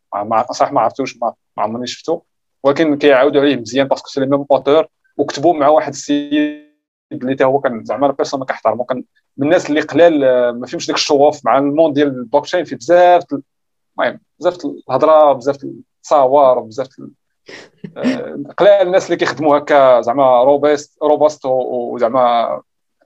[0.50, 2.20] صح ما عرفتوش ما عمرني شفتو.
[2.62, 6.68] ولكن كيعاودوا عليه مزيان parce que c'est les mêmes auteurs وكتبوا مع واحد السيد
[7.12, 9.04] اللي هو كان زعما personne ما كنحترمو كان
[9.36, 12.64] من الناس اللي قلال آه، ما فهمش داك الشواف مع ال monde ديال البلوك تشين
[12.64, 13.24] فيه بزاف
[13.98, 16.88] المهم بزاف الهضرة بزاف التصاور بزاف
[17.96, 22.60] آه، قلال الناس اللي كيخدموا هكا زعما robuste robuste وزعما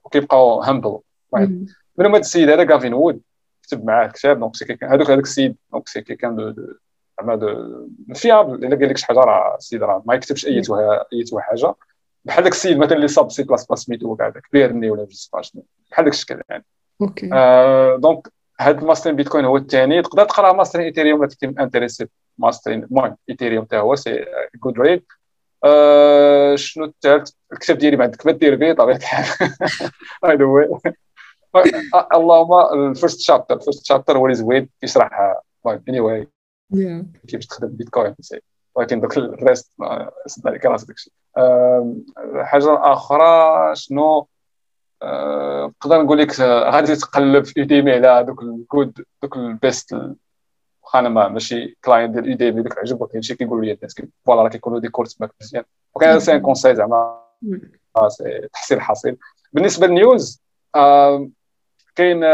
[0.05, 0.99] وكيبقاو humble
[1.35, 1.67] المهم
[1.99, 3.21] هذا السيد هذا Gavin Wood
[3.63, 6.55] كتب معاه الكتاب donc c'est quelqu'un هذوك هذاك السيد donc c'est quelqu'un de
[7.21, 11.41] زعما de fiable إلا قال لك شي حاجة راه السيد راه ما يكتبش ايتها ايتها
[11.41, 11.75] حاجة.
[12.25, 15.41] بحال داك السيد مثلا اللي صاب سي بلاس بلاس سميتو كاع داك بيرني ولا je
[15.41, 16.65] شنو بحال داك الشكل يعني.
[17.01, 17.31] OK.
[17.33, 18.29] آه donc
[18.63, 22.09] هاد ال Mastering Bitcoin هو الثاني تقدر تقرا Mastering Ethereum ولا كنتي intéressé
[22.39, 24.25] Mastering المهم Ethereum حتى هو c'est
[24.65, 25.05] good read
[25.65, 29.51] آه شنو الثالث الكتاب ديالي ما عندك ما دير به طبيعه الحال
[30.25, 30.79] هذا هو
[32.15, 36.29] اللهم ال first chapter ال first chapter هو اللي زوين كيشرح المهم anyway
[37.29, 38.15] كيفاش تخدم بيتكوين
[38.75, 39.73] ولكن دوك ال reste
[40.27, 41.13] سد عليك راسك داكشي.
[42.43, 44.27] حاجة أخرى شنو؟
[45.65, 49.97] نقدر نقول لك غادي تقلب في Udemy على دوك الكود دوك ال best
[50.83, 54.49] واخا أنا ماشي client ديال Udemy داك العجب ولكن شي كيقولوا لي الناس voilà راه
[54.49, 55.65] كيكونوا des cours ماك مزيان.
[55.95, 57.23] وكان c'est un conseil زعما
[58.53, 59.17] تحصيل حاصل.
[59.53, 60.43] بالنسبة لل news
[61.97, 62.25] كاين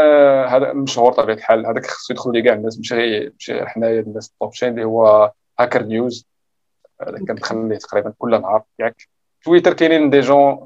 [0.49, 1.65] هذا مشهور طبيعة الحال.
[1.65, 4.83] هذاك خصو يدخل لي كاع الناس ماشي غير ماشي حنايا الناس ال top chain اللي
[4.83, 6.27] هو Hacker News
[7.01, 8.63] هذا كندخل ليه تقريبا كل نهار.
[8.79, 9.07] ياك
[9.43, 10.59] تويتر كاينين des gens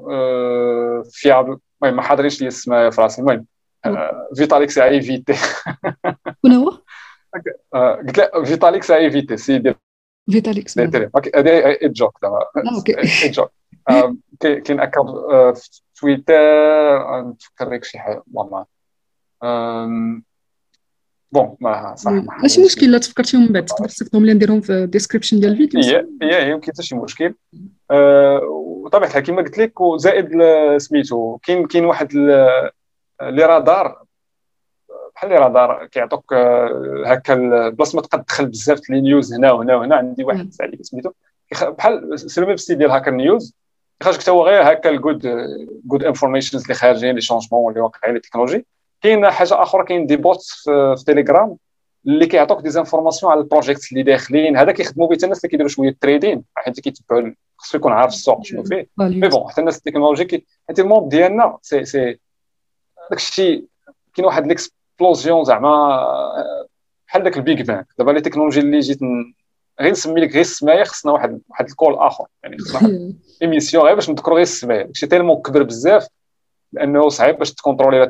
[1.10, 3.46] fiables المهم ما حاضرينش لي السما في راسي المهم
[4.36, 6.78] فيتاليك سي ايفيتي شكون هو؟
[8.06, 9.74] قلت له فيتاليك سي ايفيتي سي ديال
[10.30, 10.68] فيتاليك
[11.36, 12.38] هذه اي جوك زعما
[13.30, 13.50] جوك
[14.40, 18.22] كاين اكونت في تويتر نفكر لك شي حاجة.
[18.32, 18.66] والله.
[21.34, 25.40] بون ما صح ماشي مشكل لا تفكرتيهم من بعد تقدر تصيفطهم لي نديرهم في الديسكريبشن
[25.40, 25.80] ديال الفيديو
[26.22, 27.34] هي هي يمكن حتى شي مشكل
[28.84, 30.30] وطبيعه الحال كما قلت لك وزائد
[30.78, 32.14] سميتو كاين كاين واحد
[33.22, 34.04] les radars.
[35.14, 36.34] بحال les radars كيعطوك
[37.06, 39.96] هكا بلاصة ما تبقى تدخل بزاف les news هنا وهنا وهنا.
[39.96, 41.10] عندي واحد سعيد سميتو.
[41.52, 43.54] بحال سلمي في ديال Hacker News.
[44.02, 45.26] خرج حتى هو غير هكا ال good
[45.84, 48.66] good informations اللي خارجين les changements اللي واقعين les technologies
[49.04, 51.56] كاين حاجة آخرى كاين des bots في, في تيليجرام
[52.06, 54.56] اللي كيعطوك des informations على ال projets اللي داخلين.
[54.56, 58.62] هذا كيخدموا به الناس اللي كيديروا شوية trading حيت كيتبعوا خصو يكون عارف السوق شنو
[58.62, 58.88] فيه.
[58.98, 62.18] mais bon حتى الناس التكنولوجي حيت ال monde ديالنا سي سي
[63.10, 63.64] داك الشيء
[64.14, 65.98] كاين واحد l'explosion زعما
[67.08, 68.98] بحال داك ال Big Bang دابا les technologies اللي جيت
[69.80, 72.26] غير نسمي لك غير السماية خصنا واحد واحد ال call آخر.
[72.42, 74.82] يعني خصنا émission غير باش نذكروا غير السماية.
[74.82, 76.08] داكشي tellement كبر بزاف.
[76.74, 78.06] لأنه صعيب باش تcontrôler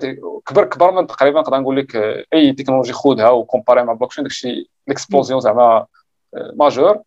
[0.47, 1.97] كبر كبر من تقريبا نقدر نقول لك
[2.35, 5.87] أي تكنولوجي خذها و comparer مع بلوكشين داكشي ال explosion زعما
[6.57, 7.03] à jour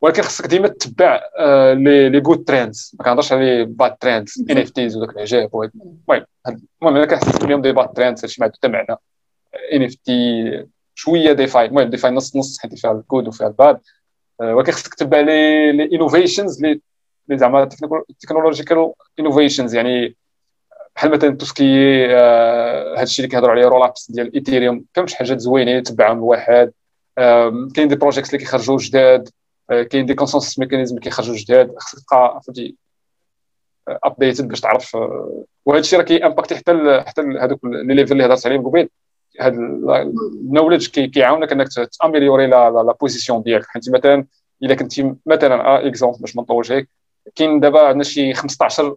[0.00, 1.20] ولكن خصك ديما تتبع
[1.72, 7.06] les les good trends ما كنهضرش على bad trends NFTs وداك العجاب المهم المهم أنا
[7.06, 9.00] كنحس بهم des bad trends هادشي ما عنده حتى معنى.
[9.72, 13.80] NFT شوية DeFi المهم DeFi نص نص حيت فيها ال good وفيها ال bad
[14.40, 16.80] ولكن خصك تتبع les les innovations les
[17.32, 17.68] زعما
[18.20, 20.16] technological innovations يعني
[21.00, 22.06] بحال مثلا tout ce qui
[22.96, 26.72] هذا الشيء اللي كيهضروا عليه roll-ups ديال ايثيريوم كاين شي حاجات زوينين تبعهم الواحد.
[27.74, 29.28] كاين des projects اللي كيخرجوا جداد
[29.68, 31.74] كاين des consensus mechanism اللي كيخرجوا جداد.
[31.78, 32.74] خصك تبقى فهمتي
[33.88, 34.94] updated باش تعرف
[35.64, 38.88] وهذا الشيء راه كي impacter حتى حتى هذوك les levels اللي هضرت عليهم قبيل.
[39.40, 41.68] هذا ال knowledge كيعاونك إنك
[42.00, 43.66] ت améliorer la position ديالك.
[43.66, 44.26] حيت مثلا
[44.62, 46.88] إلا كنتي مثلا exemple باش ما نطولش هيك
[47.34, 48.96] كاين دابا عندنا شي 15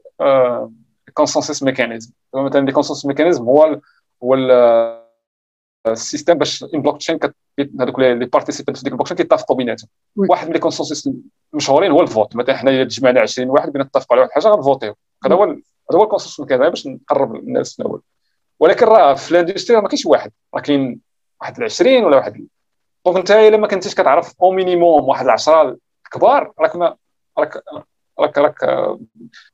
[1.13, 3.79] consensus mechanism مثلا les consensus mechanism هو
[4.23, 4.35] هو
[5.87, 7.19] ال system باش en blockchain
[7.79, 9.89] هذوك les participants في ديك البلوك تشين كيتفقوا بيناتهم.
[10.15, 11.09] واحد من les consensus
[11.53, 12.35] المشهورين هو ال vote.
[12.35, 14.95] مثلا حنا الا تجمعنا 20 واحد بغينا نتفقوا على واحد الحاجة غنفوتيو
[15.25, 15.59] هذا هو هذا
[15.95, 18.01] هو ال consensus mechanism باش نقرب الناس الأول.
[18.59, 20.31] ولكن راه في ال industry ما كاينش واحد.
[20.55, 20.99] راه كاين
[21.41, 22.47] واحد 20 ولا واحد
[23.05, 25.77] donc انت إلا ما كنتيش كتعرف au minimum واحد 10
[26.11, 26.95] كبار راك ما
[27.37, 27.63] راك
[28.19, 28.57] راك راك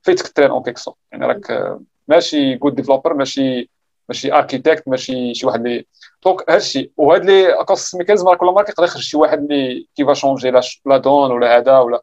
[0.02, 0.78] فايتك ال train اون كيك
[1.12, 3.70] يعني راك ماشي good developer ماشي
[4.10, 5.86] ماشي architect ماشي شي واحد اللي
[6.26, 10.07] donc هادشي وهاد les consensus mechanism راه كل مره كيقدر يخرج شي واحد اللي qui
[10.07, 10.52] va changer
[10.86, 12.02] la donne ولا هذا ولا.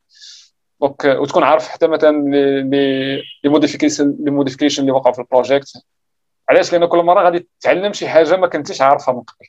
[0.80, 2.22] donc وتكون عارف حتى مثلا
[2.62, 5.72] les les modifications les modifications اللي وقعوا في ال project.
[6.48, 9.46] علاش؟ لأن كل مرة غادي تتعلم شي حاجة ما كنتيش عارفها من قبل.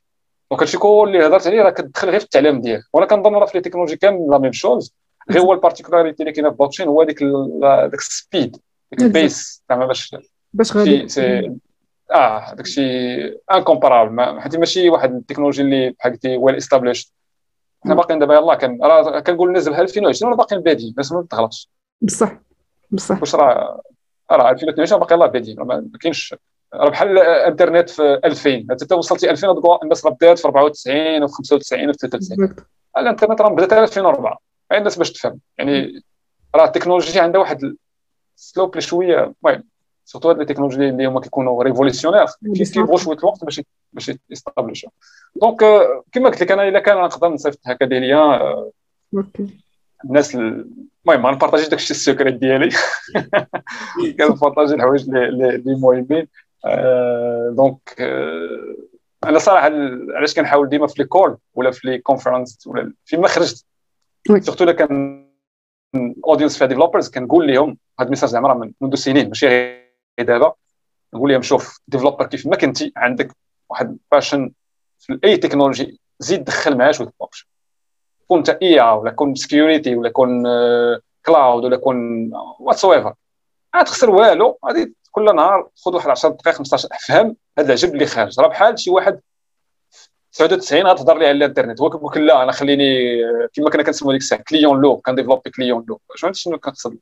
[0.51, 2.83] donc هادشي كل اللي هضرت عليه راه كتدخل غير في التعليم ديالك.
[2.93, 4.93] وأنا كنظن راه في les technologies كامل la même chose
[5.31, 7.23] غير هو ال particularité اللي كاينة في البلوكشين هو ديك
[7.61, 8.57] داك ال speed
[8.91, 10.15] ديك ال pace زعما باش
[10.53, 11.07] باش غادي
[12.11, 12.81] آه داكشي
[13.27, 17.07] incomparable حيت ماشي واحد التكنولوجي اللي بحال قلتي well established
[17.83, 21.27] حنا باقيين دابا يلاه كان راه كنقول الناس في 2020 راه باقيين بادين الناس ما
[21.29, 21.69] تغلطش
[22.01, 22.39] بصح
[22.91, 23.19] بصح.
[23.19, 23.81] واش راه
[24.31, 26.35] راه 2022 باقي يلاه بادين ما كاينش
[26.73, 29.47] راه بحال الانترنت في 2000 انت وصلتي 2000
[29.83, 32.55] الناس راه بدات في 94 و 95 و 93
[32.97, 34.39] الانترنت راه بدات 2004
[34.71, 35.39] الناس باش تفهم.
[35.57, 36.03] يعني
[36.55, 37.75] راه التكنولوجيا عندها واحد
[38.35, 39.63] slope شوية المهم
[40.05, 42.25] surtout هاد التكنولوجي اللي هما كيكونوا révolutionnaires
[42.73, 43.61] كيبغوا شوية الوقت باش
[43.93, 44.89] باش ي establish وا
[45.35, 45.57] donc
[46.11, 48.71] كما قلت لك أنا إلا كان نقدر نصيفط هكا des liens
[50.05, 52.69] الناس المهم غن partager داكشي ال secret ديالي.
[54.19, 56.27] كن partager الحوايج اللي مهمين.
[57.55, 58.01] donc
[59.23, 59.71] أنا صراحة
[60.15, 63.65] علاش كنحاول ديما في l'école ولا في les conférences ولا فيما خرجت
[64.27, 65.27] surtout الا كان
[66.25, 69.87] audience فيها developers كنقول لهم هذا ال message زعما راه منذ سنين ماشي غير
[70.19, 70.53] دابا
[71.13, 73.31] نقول لهم شوف developer كيف ما كنتي عندك
[73.69, 74.51] واحد passion
[74.99, 77.47] في اي تكنولوجي زيد دخل معاه شوية box
[78.27, 80.43] كون انت AI ولا كون security ولا كون
[81.25, 83.13] cloud ولا كون whatever
[83.75, 88.05] ما تخسر والو غادي كل نهار خذ واحد 10 دقائق 15 فهم هذا العجب اللي
[88.05, 88.39] خارج.
[88.39, 89.19] راه بحال شي واحد
[90.37, 91.81] 99 غتهضر لي على الإنترنت.
[91.81, 93.17] هو كيقول لا أنا خليني
[93.53, 96.97] كما كنا كنسموا ديك الساعة client lourd كن développer client lourd فهمت شنو كنقصد؟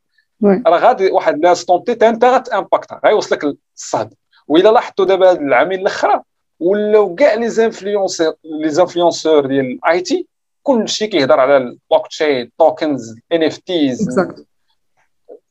[0.67, 3.43] راه غادي واحد l'instant T انت غت impact غيوصلك
[3.75, 4.13] الصهد
[4.47, 6.21] وإلا لاحظتوا دابا هاد العامين الأخرى
[6.59, 10.27] ولاو كاع les influenceurs les influenceurs ديال ال IT
[10.63, 14.19] كلشي كيهضر على ال blockchain tokens NFTs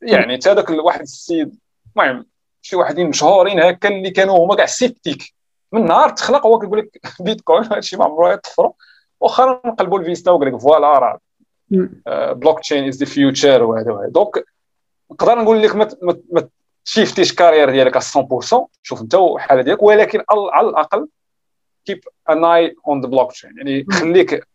[0.02, 1.58] يعني حتى هذاك واحد السيد
[1.96, 2.26] المهم
[2.62, 5.33] شي واحدين مشهورين هكا اللي كانوا هما كاع sceptiques
[5.74, 8.72] من نهار تخلق هو كيقول لك بيتكوين هادشي ما عمرو يطفروا
[9.20, 11.20] واخا نقلبوا الفيستا وقال لك voilà راه
[12.32, 14.08] blockchain is the future وهذا وهذا.
[14.08, 14.44] donc
[15.10, 16.48] نقدر نقول لك ما
[16.84, 18.02] ت shift يش carrière ديالك 100%
[18.82, 21.08] شوف انت الحاله ديالك ولكن على الأقل
[21.84, 24.48] keep an eye on the blockchain يعني خليك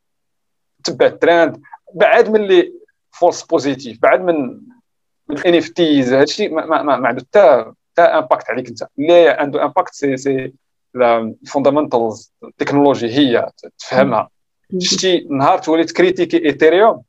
[0.84, 1.62] تبع الترند
[1.94, 2.74] بعد من ال les
[3.12, 4.62] false positive بعد من
[5.28, 8.88] من NFTs هادشي ما, ما, ما, ما عنده حتى حتى impact عليك انت.
[9.00, 10.54] اللي عنده impact c'est c'est
[10.96, 14.30] ال fundamentals التكنولوجي هي تفهمها.
[14.78, 17.04] شتي نهار تولي critiquer ايثيريوم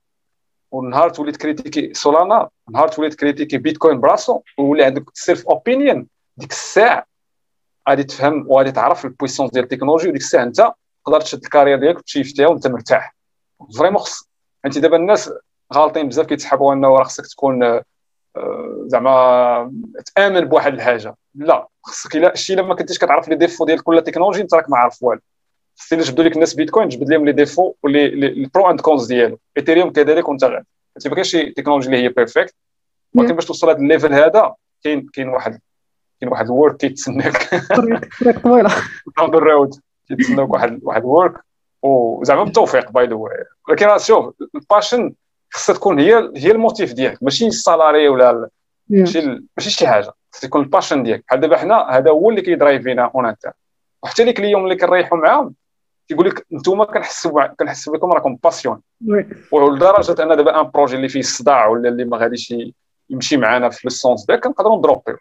[0.71, 6.07] ونهار تولي critiquer سولانا نهار تولي critiquer بيتكوين براسو وولي عندك self opinion
[6.37, 7.07] ديك الساعة
[7.89, 10.73] غادي تفهم وغادي تعرف ال puissance ديال التكنولوجي وديك الساعة أنت
[11.07, 13.17] تقدر تشد ال carrière ديالك وت shift يها وأنت مرتاح.
[13.79, 14.29] vraiment خص.
[14.67, 15.33] أنت دابا الناس
[15.75, 17.81] غالطين بزاف كيتسحبوا أنه راه خصك تكون
[18.87, 19.73] زعما
[20.15, 21.15] تآمن بواحد الحاجة.
[21.35, 24.71] لا خصك الا شي إلا ما كنتيش كتعرف les défauts ديال كل تكنولوجي انت راك
[24.71, 25.21] ما عارف والو.
[25.79, 28.81] خصك الا جبدوا لك الناس بيتكوين جبد لهم les défauts و les ال pro and
[28.81, 29.39] cons ديالو.
[29.57, 30.65] ايثيريوم كذلك وانت غادي
[31.07, 32.55] ما كاينش شي تكنولوجي اللي هي perfect
[33.15, 34.55] ولكن باش توصل هذا ال level هذا
[34.85, 35.61] كاين كاين واحد
[36.21, 37.65] كاين واحد ال work كيتسناك.
[37.77, 38.71] طريق طويله
[39.19, 39.75] down the road
[40.09, 41.35] كيتسناك واحد واحد ال work
[41.83, 45.15] وزعما بالتوفيق by the way ولكن شوف ال passion
[45.51, 48.49] خصها تكون هي هي ال motif ديالك ماشي ال salary ولا
[48.89, 51.25] ماشي ماشي شي حاجة خص يكون ال passion ديالك.
[51.29, 53.53] بحال دابا حنا هذا هو اللي كي drive ينا en interne
[54.03, 55.55] وحتى les clients اللي كنريحوا معاهم
[56.09, 58.81] كيقول لك أنتم كنحسوا كنحسوا بكم راكم passionnés
[59.53, 62.55] ولدرجة أن دابا un projet اللي فيه الصداع ولا اللي ما غاديش
[63.11, 65.17] يمشي معنا في ال sens داك كنقدروا ن drop يو.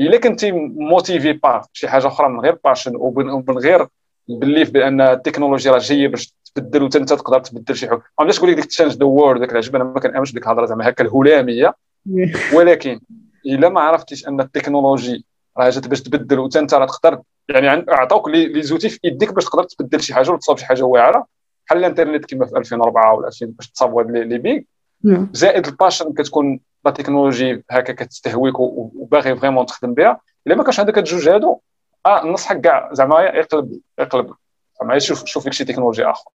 [0.00, 3.86] إلا كنتي motivé par شي حاجة أخرى من غير passion ومن غير
[4.28, 8.38] belief بأن التكنولوجيا راه جاية باش تبدل وانت انت تقدر تبدل شي حاجة ما عندناش
[8.38, 11.04] نقول لك ديك change the world داك العجب أنا ما كنامنش بديك الهضرة زعما هكا
[11.04, 11.74] الهلاميه
[12.54, 13.00] ولكن
[13.46, 15.24] إلا ما عرفتيش أن التكنولوجي
[15.58, 19.44] راه جات باش تبدل وانت انت راه تقدر يعني عطاوك les outils في يديك باش
[19.44, 21.26] تقدر تبدل شي حاجة وتصاوب شي حاجة واعرة.
[21.66, 24.66] بحال الإنترنت كما في 2004 ولا 2000 باش تصاوب هاد les big
[25.04, 25.30] نعم.
[25.32, 30.20] زائد ال passion كتكون la technologie هكا كتستهويك وباغي vraiment تخدم بها.
[30.46, 31.60] إلا ما كانش عندك هاد الجوج هادو
[32.06, 34.34] آه نصحك كاع زعما يقلب يقلب.
[34.80, 36.30] زعما شوف شوف لك شي تكنولوجي آخر.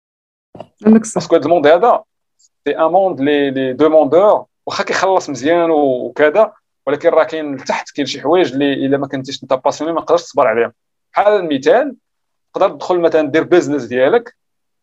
[0.82, 2.04] parce que هاد ال monde هذا
[2.66, 6.54] c'est un monde لي لي demandeur واخا كيخلص مزيان وكذا
[6.88, 10.24] ولكن راه كاين لتحت كاين شي حوايج اللي الا ما كنتيش انت passionné ما تقدرش
[10.24, 10.74] تصبر عليهم
[11.14, 11.96] بحال المثال
[12.54, 14.36] تقدر تدخل مثلا دير business ديالك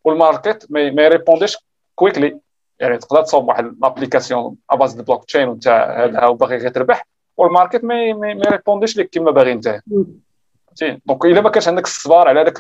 [0.04, 1.56] وال market ما ي répond يش
[1.94, 2.40] quickly
[2.80, 7.06] يعني تقدر تصاوب واحد l'application à base de blockchain وانت هذا باغي غير تربح
[7.36, 7.94] وال market ما
[8.46, 9.80] ي répond يش لك كما باغي انت
[10.80, 12.58] فهمتي donc الا ما كانش عندك الصبر على داك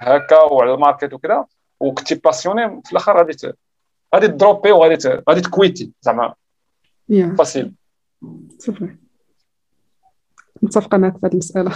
[0.00, 1.44] هكا وعلى ال market وكذا
[1.80, 3.52] وكنتي passionné في الآخر غادي
[4.14, 6.34] غادي ت drop ي وغادي غادي ت quit ي زعما.
[7.38, 7.72] facile
[8.58, 8.96] صافي.
[10.62, 11.72] متفقة معك في هذه المسألة.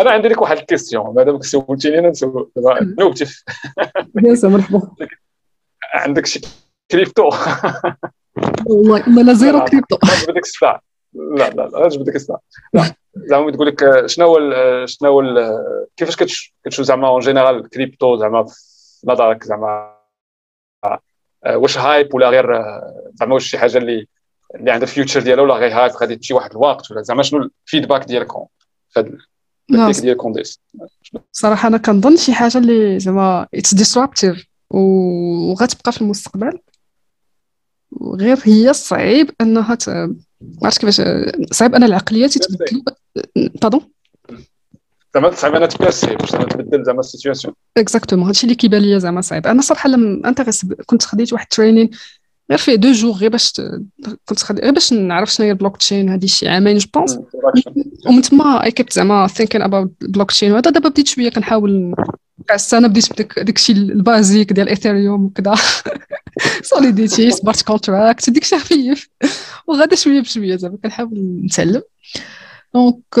[0.00, 1.14] أنا عندي لك واحد ال question.
[1.14, 2.12] ما دامك سولتيني أنا
[2.56, 3.26] دابا نوبتي.
[4.04, 4.90] bien sûr مرحبا.
[5.94, 6.40] عندك شي
[6.90, 7.30] كريبتو؟
[8.66, 9.96] والله أنا لا zéro crypto.
[10.28, 10.82] بدك الساعة
[11.14, 12.40] لا لا لا بدك الساعة
[12.72, 15.22] لا زعما تقول لك شنو هو شنو هو
[15.96, 16.16] كيفاش
[16.64, 19.94] كتشوف زعما en général crypto زعما في نظرك زعما
[21.46, 22.46] واش hype ولا غير
[23.14, 24.06] زعما واش شي حاجة اللي
[24.54, 27.70] اللي عندها future ديالها ولا غير hype غادي تمشي واحد الوقت ولا زعما شنو ال
[27.70, 28.46] feedback ديالكم
[28.90, 29.08] في هذا
[29.70, 30.60] التكنيك ديال كونديس
[31.32, 36.58] صراحة أنا كنظن شي حاجة اللي زعما it's disruptive وغتبقى في المستقبل.
[38.02, 39.78] غير هي صعيب أنها
[40.52, 40.62] ت...
[40.62, 41.00] ما عرفتش كيفاش
[41.52, 42.82] صعيب أن العقليات يتبدلوا
[43.62, 43.80] بادون
[45.14, 48.98] زعما صعيب أنها ت percer باش تبدل زعما ال situation exactement هادشي اللي كيبان ليا
[48.98, 49.46] زعما صعيب.
[49.46, 51.90] أنا صراحة لما انتريس كنت خديت واحد training
[52.50, 53.52] غير فيه deux jours غير باش
[54.28, 54.52] كنت.
[54.52, 57.18] غير باش نعرف شنو هي البلوك تشين هادي شي عامين je pense
[58.06, 61.94] ومن تما I kept زعما thinking about ال blockchain وهذا دابا بديت شوية كنحاول
[62.54, 65.54] السنة بديت بديك داكشي ال basic ديال Ethereum وكذا
[66.62, 69.08] Solidity smart contract ديك خفيف
[69.66, 71.82] وغادا شوية بشويه زعما كنحاول نتعلم
[72.74, 73.18] donc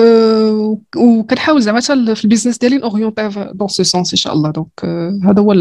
[0.96, 4.84] وكنحاول زعما حتى في ال business ديالي orienter dans ce sens ان شاء الله donc
[5.24, 5.52] هذا هو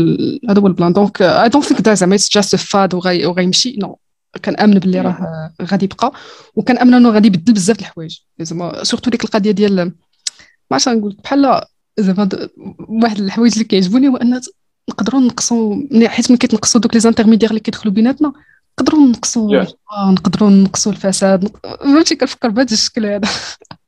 [0.49, 0.93] هذا هو ال plan.
[0.93, 3.77] donc I don't think that زعما just fad وغيمشي.
[3.81, 3.99] no
[4.45, 6.11] كنامن باللي راه غادي يبقى.
[6.55, 8.19] وكنامن إنه غادي يبدل بزاف الحوايج.
[8.41, 9.91] زعما surtout ديك القضية ديال ما
[10.71, 11.61] عرفتش نقول بحال
[11.99, 12.29] زعما
[12.79, 14.41] واحد الحوايج اللي كيعجبوني هو أن
[14.89, 15.75] نقدروا نقصوا
[16.07, 18.33] حيت ملي كيتنقصوا دوك les intermédiaires اللي كيدخلوا بيناتنا
[18.79, 23.29] نقدروا نقصوا آه نقدروا نقصوا الفساد فهمتي؟ كنفكر بهذا الشكل هذا.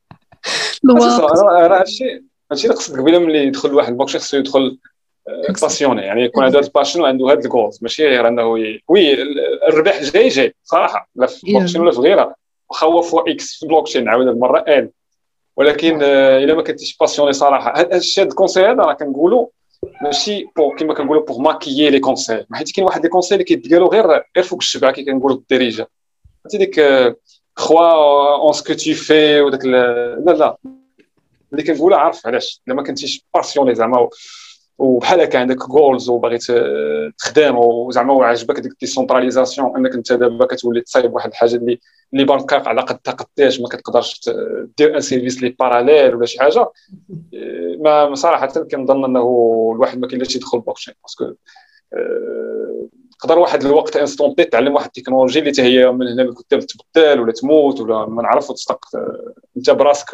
[0.90, 4.78] راه هادشي هادشي اللي قصدت قبيله ملي يدخل واحد البوكشين خصو يدخل
[5.62, 8.46] passionné يعني يكون عنده هاد ال passion وعنده هاد ال goals ماشي غير أنه
[8.88, 9.14] وي
[9.70, 11.10] الربح جاي جاي صراحة.
[11.16, 12.36] لا في البلوكشين ولا في غيرها.
[12.70, 14.92] واخا هو fois X في البلوكشين عاود المرة ال
[15.58, 17.80] ولكن إلا ما كنتيش passionné صراحة.
[17.80, 19.48] هاد الشيء هاد ال conseil هذا راه كنقولوا
[20.02, 23.88] ماشي pour كيما كنقولوا pour maquiller les conseils حيت كاين واحد les conseils اللي كيتقالوا
[23.88, 25.88] غير غير فوق الشبعه كي كنقولوا بالدارجه
[26.46, 26.80] عرفتي ديك
[27.58, 30.58] crois en ce que tu fais وداك لا لا.
[31.52, 32.62] اللي كنقولها عارف علاش.
[32.68, 34.10] إلا ما كنتيش passionné زعما
[34.78, 36.38] وبحال هكا عندك goals وباغي
[37.18, 41.80] تخدم وزعما وعجبك ديك ال décentralisation إنك أنت دابا كتولي تصايب واحد الحاجة اللي
[42.14, 44.30] اللي بانكاك على قد قداش ما كتقدرش
[44.78, 46.72] دير un service لي parallèle ولا شي حاجة.
[47.84, 49.22] ما صراحة كنظن إنه
[49.76, 51.34] الواحد ما كاينلاش يدخل بلوكشين باسكو
[53.20, 57.82] تقدر واحد الوقت انستونتي تعلم واحد التكنولوجي اللي هي من هنا لقدام تبدل ولا تموت
[57.82, 58.86] ولا ما نعرف وتستق
[59.58, 60.08] انت براسك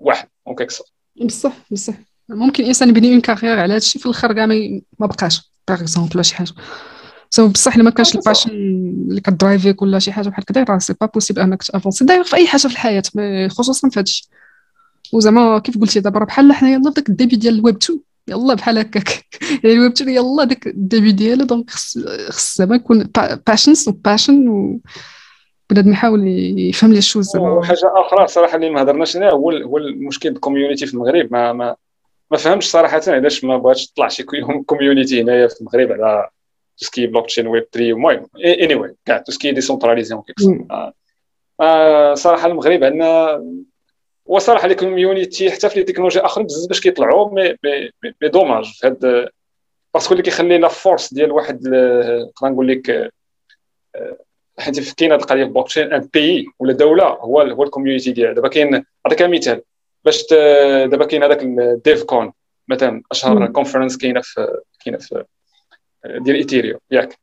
[0.00, 0.84] واحد دونك اكسر
[1.24, 1.94] بصح بصح.
[2.28, 6.22] ممكن الإنسان يبني اون كارير على هادشي في الآخر كاع ما بقاش باغ إكزومبل ولا
[6.22, 6.52] شي حاجة.
[7.30, 10.94] سو بصح إلا ما كانش الباشن اللي كدرايفيك ولا شي حاجة بحال كدا راه سي
[11.00, 13.02] با بوسيبل أنك تافونسي داير في أي حاجة في الحياة
[13.48, 14.28] خصوصا في هادشي.
[15.12, 18.00] وزعما كيف قلتي دابا راه بحال حنا يلاه في داك ال début ديال الويب 2
[18.28, 19.24] يلا بحال هكاك.
[19.64, 23.10] يعني الويب 2 يلا داك ال début ديالو donc خص زعما يكون
[23.46, 24.80] patience و passion و
[25.70, 27.50] بنادم يحاول يفهم les choses زعما.
[27.50, 31.32] وحاجة أخرى صراحة اللي ما هضرناش عليها هو هو المشكل ال community في المغرب.
[31.32, 31.76] ما ما
[32.30, 34.22] ما فهمتش صراحة علاش ما بغاتش تطلع شي
[34.66, 36.28] community هنايا في المغرب على
[36.78, 40.14] tout ce qui blockchain web 3 المهم anyway كاع tout ce qui décentralisé
[42.14, 43.42] صراحة المغرب عندنا
[44.26, 47.90] وصراحة les community حتى في les technologies اخرين بزاف باش كيطلعوا مي مي
[48.22, 49.28] مي دوماج في هاد
[49.94, 53.10] parce que اللي كيخلي la force ديال واحد نقدر نقول لك
[54.58, 58.12] حيت كاين هاد القضية في بلوك تشين ان بي ولا دولة هو هو ال community
[58.12, 58.34] ديالها.
[58.34, 59.62] دابا كاين نعطيك مثال
[60.04, 60.26] باش
[60.86, 62.32] دابا كاين هذاك ال Devcon
[62.68, 65.24] مثلا أشهر conference كاينة في كاينة في
[66.04, 67.18] ديال Ethereum ياك.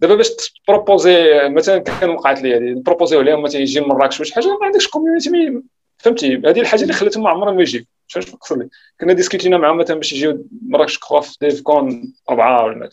[0.00, 0.30] دابا باش
[0.66, 4.20] ت proposer مثلا كان وقعت لي هذه ن proposer و عليهم مثلا يجي من مراكش
[4.20, 5.62] ولا شي حاجة ما عندكش community
[5.98, 8.68] فهمتي؟ هذه الحاجة اللي خلاتهم ما عمرهم ما يجيو فهمت نقصد لك
[9.00, 12.90] كنا discut ينا معاهم مثلا باش يجيو مراكش كخوا في Devcon أربعة ولا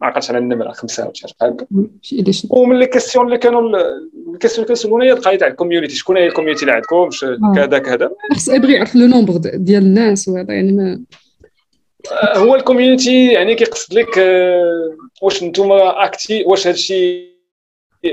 [0.00, 1.66] ما عقلتش على النمره خمسه ولا شي حاجة هكا.
[2.50, 3.78] ومن les questions اللي كانوا
[4.34, 6.96] ال question اللي كنسولونا هي القضية تاع ال community شكون هي ال community اللي عندكم؟
[6.96, 7.54] آه.
[7.54, 8.10] كذا كذا.
[8.34, 11.00] خص يبغي يعرف le nombre ديال الناس وهذا يعني ما
[12.12, 17.37] آه، هو ال community يعني كيقصد لك آه، واش نتوما actif واش هادشي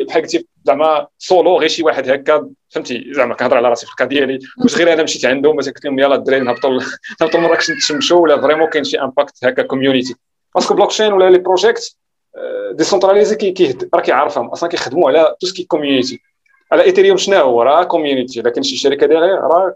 [0.03, 3.95] بحال قلتي زعما سولو غير شي واحد هكا فهمتي؟ زعما كنهضر على راسي في ال
[3.95, 6.79] cas ديالي واش غير أنا مشيت عندهم مثلا قلت لهم يلاه الدراري نهبطوا
[7.21, 10.15] نهبطوا مراكش نتشمشوا ولا vraiment كاين شي impact هكا community
[10.55, 11.97] parce que blockchain ولا les projets
[12.71, 16.19] décentralisés كي راه كيعرفهم أصلا كيخدموا على tout ce qui est community
[16.71, 19.75] على Ethereum شنو هو؟ راه community لكن شي شركة ديالها راه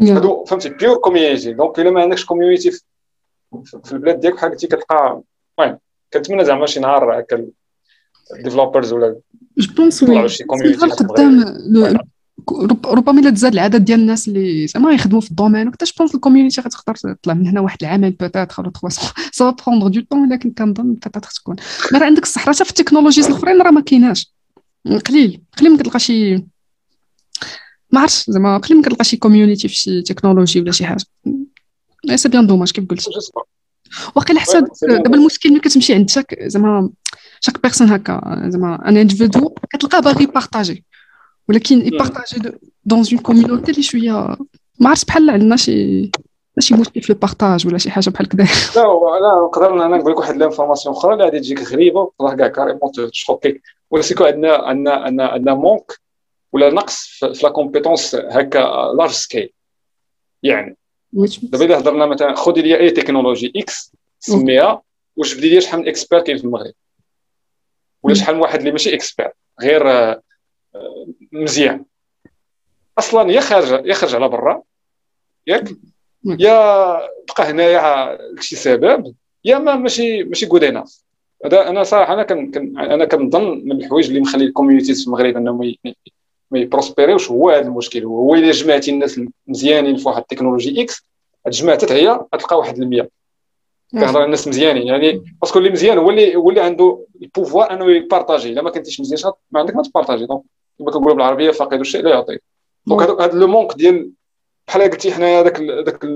[0.00, 2.70] هادو فهمتي؟ pure community donc إلا ما عندكش community
[3.84, 5.22] في البلاد ديالك بحال قلتي كتلقى
[5.58, 5.78] المهم
[6.12, 7.46] كنتمنى زعما شي نهار هكا
[8.44, 9.16] developers ولا
[9.58, 10.26] je pense oui
[10.74, 11.44] قدام
[12.86, 16.14] ربما إلا تزاد العدد ديال الناس اللي زعما يخدموا في ال domaine وكتا je pense
[16.14, 20.30] ال community غتقدر تطلع من هنا واحد العامين peut-être ولا 300 ça prendra du temps
[20.30, 21.56] ولكن كنظن peut-être تكون.
[21.92, 24.32] ما راه عندك الصح راه في ال technologies الأخرين راه ما كايناش.
[25.06, 25.42] قليل.
[25.58, 26.34] قليل ما كتلقى شي
[27.92, 31.04] ما عرفتش زعما قليل ما كتلقى شي community في شي تكنولوجي ولا شي حاجة.
[32.14, 33.04] c'est bien dommage كيف قلت؟
[34.16, 36.90] واقيلا حتى دابا المشكل ملي كتمشي عند chaque زعما
[37.40, 40.84] chaque personne هكا زعما un individu كتلقاه باغي partager
[41.48, 44.36] ولكن ي partager dans une community اللي شوية
[44.80, 46.10] ما عرفتش بحال عندنا شي
[46.56, 48.44] ماشي مشكل في ال partage ولا شي حاجة بحال كذا
[48.76, 48.82] لا
[49.20, 53.10] لا نقدر أنا نقول لك واحد l'information أخرى اللي غادي تجيك غريبه وتقدر كاع carrément
[53.12, 55.92] تشوكيك ولكن عندنا عندنا عندنا عندنا manque
[56.52, 59.52] ولا نقص في la compétence هكا large scale
[60.42, 60.76] يعني
[61.12, 64.82] دابا الا هضرنا مثلا خذي لي اي technologie X سميها
[65.16, 66.72] وجبدي لي شحال من expert كاين في المغرب
[68.08, 69.30] ولا شحال من واحد اللي ماشي expert
[69.62, 70.22] غير آه،
[71.32, 71.84] مزيان.
[72.98, 74.62] أصلا يا خارج يا خارج على برا
[75.46, 75.68] ياك
[76.24, 76.52] يا
[77.36, 80.98] بقى هنايا لشي سبب يا ما ماشي ماشي good enough
[81.44, 85.36] هذا أنا صراحة أنا كن أنا كنظن من الحوايج اللي مخلي ال communities في المغرب
[85.36, 85.74] إنهم
[86.50, 91.06] ما يبروسبيريوش هو هذا المشكل؟ هو الا جمعتي الناس المزيانين في واحد ال technologie X
[91.48, 93.10] جمعتها هي غتلقى واحد المية.
[93.92, 94.86] كنهضر الناس مزيانين.
[94.86, 98.52] يعني parce que اللي مزيان هو اللي هو اللي عنده ال pouvoir انه ي partager
[98.52, 100.42] الا ما كنتيش مزيان ما عندك ما ت partager donc
[100.78, 102.38] كما كنقولوا بالعربيه فاقد الشيء لا يعطي
[102.86, 104.10] donc هذا le manque ديال
[104.68, 106.06] بحال قلتي حنايا داك داك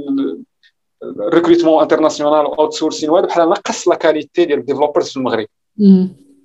[1.03, 5.47] ال recrutement international outsourcing وهذا بحال نقص la qualité ديال ال developers في المغرب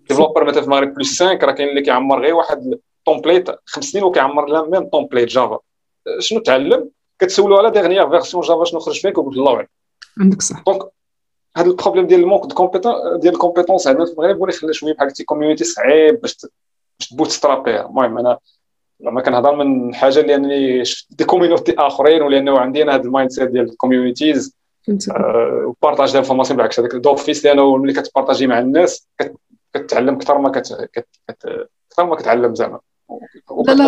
[0.10, 4.04] developer مثلا في المغرب plus 5 راه كاين اللي كيعمر غير واحد template خمس سنين
[4.04, 5.60] وكيعمر la même template Java
[6.20, 6.90] شنو تعلم
[7.20, 9.68] كتسولو على dernière version Java شنو خرج فيك كيقول الله اعلم
[10.20, 10.82] عندك صح donc
[11.58, 12.70] هذا ال problème ديال ال manque de
[13.16, 16.38] ديال ال compétences عندنا في المغرب هو اللي خلى شوية بحال قلتي community صعيب باش
[17.00, 18.38] باش ت bootstrap يها المهم أنا
[19.00, 23.50] لما كنهضر من حاجة لانني شفت des community آخرين ولأنه عندي أنا هذا ال mindset
[23.50, 24.58] ديال ال communities
[25.66, 26.80] و partage d'information بالعكس.
[26.80, 29.08] هذاك دوفيس لأنه ملي كت partager مع الناس
[29.74, 30.90] كتعلم أكثر ما كت...
[30.94, 31.08] كت...
[31.28, 31.70] كت...
[31.92, 32.80] أكثر ما كتعلم زعما.
[33.68, 33.86] لا لا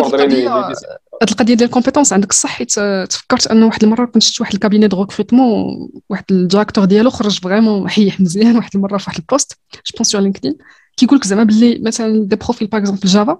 [1.22, 2.72] هاد القضية ديال ال compétences عندك الصح حيت
[3.10, 7.10] تفكرت أنه واحد المرة كنت شفت واحد ال cabinet de recrutement واحد ال directeur ديالو
[7.10, 10.56] خرج vraiment حيح مزيان واحد المرة في واحد ال post je pense sur LinkedIn
[10.96, 13.38] كيقول لك زعما باللي مثلا des profils par exemple Java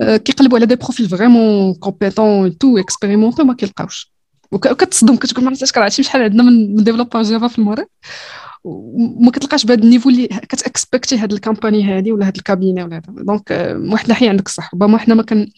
[0.00, 4.14] كيقلبوا على des profils vraiment compétents et expérimentés ما كيلقاوش.
[4.52, 7.86] وكتصدم كتقول ما عرفتش عرفتي شحال عندنا من developer Java في المغرب.
[8.64, 12.36] وما كتلقاش بهذا ال niveau اللي كت expect ي هاد ال company هادي ولا هاد
[12.36, 13.02] ال cabinet ولا هذا.
[13.08, 15.48] donc من واحد الناحية عندك الصح ربما حنا ما كان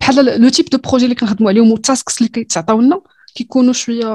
[0.00, 3.00] بحال le type de projet اللي كنخدموا عليهم وال tasks اللي كيتعطاو لنا
[3.34, 4.14] كيكونوا شوية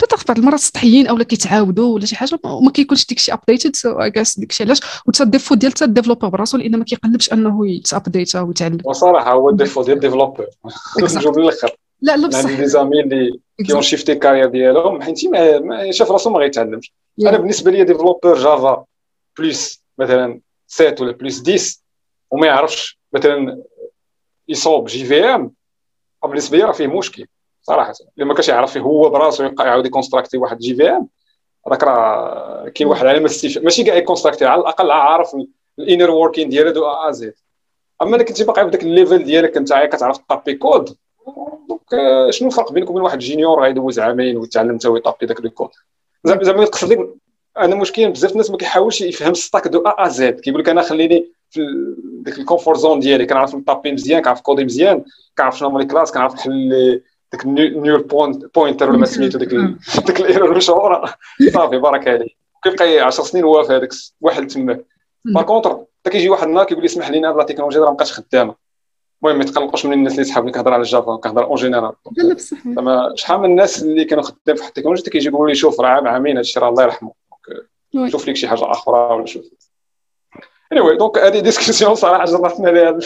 [0.00, 4.10] peut-être بعض المرات سطحيين اولا كيتعاودوا ولا شي حاجة وما كيكونش داكشي updated so I
[4.10, 7.68] guess داكشي علاش؟ وتا ال défaut ديال حتى ال developer براسو لأن ما كيقلبش أنه
[7.68, 10.46] يتابديتا ويتعلم وصراحة هو ال défaut ديال ال developer
[11.36, 11.76] من الأخر.
[12.02, 12.38] لا لا بصح.
[12.38, 16.92] عندي des زامي اللي qui ont shifté carrière ديالهم حيت ما شاف راسو ما غيتعلمش.
[17.20, 18.84] أنا بالنسبة لي developer Java
[19.38, 21.80] plus مثلا 7 ولا plus 10
[22.30, 23.62] وما يعرفش مثلا
[24.48, 25.52] يصوب JVM
[26.24, 27.26] بالنسبة لي راه فيه مشكل
[27.62, 27.92] صراحة.
[28.14, 31.08] اللي ما كانش يعرف هو براسو يعاود يكونستراكتي واحد JVM
[31.68, 35.36] هذاك راه كاين واحد علامه استفهام ماشي كاع يكونستراكتي على الأقل عارف
[35.78, 37.34] ال inner working ديالو de A à Z
[38.02, 40.96] أما الا كنتي باقي في ذاك ال level ديالك انت كتعرف تطابي code
[41.68, 45.70] donc شنو الفرق بينك وبين واحد junior غيدوز عامين ويتعلم حتى هو يطابي ذاك الكود
[46.24, 47.14] زعما زعما يقصد لك
[47.58, 50.82] أنا مشكل بزاف الناس ما كيحاولش يفهم stack de A à Z كيقول لك أنا
[50.82, 51.60] خليني في
[52.04, 55.04] ديك ال comfort zone ديالي كنعرف نطابي مزيان كنعرف coder مزيان
[55.38, 57.02] كنعرف شنو هما les classes كنعرف نحل
[57.32, 58.02] ديك ال null
[58.54, 59.48] pointer ولا ما سميتو ديك
[60.06, 61.14] ديك ال error المشهوره
[61.54, 62.36] صافي بارك عليك.
[62.64, 63.90] كيبقى 10 سنين هو في هذاك
[64.20, 64.78] واحد تما.
[65.24, 68.54] par contre كيجي واحد النهار كيقول لي اسمح لي أنا la technologie راه مابقاش خدامة.
[69.22, 72.34] المهم ما يتقلقوش من الناس اللي صحابني كنهضر على ال Java كنهضر en général لا
[72.34, 72.56] بصح.
[72.68, 76.08] زعما شحال من الناس اللي كانوا خدامين في التكنولوجيا كيجي يقولوا لي شوف راه عام
[76.08, 77.12] عامين هادشي راه الله يرحمه.
[78.08, 79.44] شوف لك شي حاجة أخرى ولا شوف.
[80.74, 82.98] Anyway donc هذه discussion صراحة جرتنا لها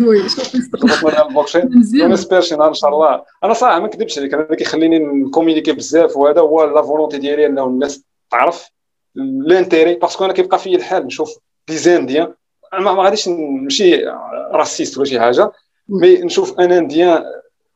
[0.00, 1.70] oui شوف جرتنا ال blockchain
[2.02, 3.22] on espère شي نهار إن شاء الله.
[3.44, 7.46] أنا صراحة ما نكذبش عليك أنا اللي كيخليني نكومينيكي بزاف وهذا هو la volonté ديالي
[7.46, 8.70] أنه الناس تعرف
[9.14, 11.38] l'intérêt parce que أنا كيبقى فيا الحال نشوف
[11.68, 12.34] des Indiens
[12.72, 14.04] ما ما غاديش نمشي
[14.52, 15.52] raciste ولا شي حاجة
[15.88, 17.24] mais نشوف un Indien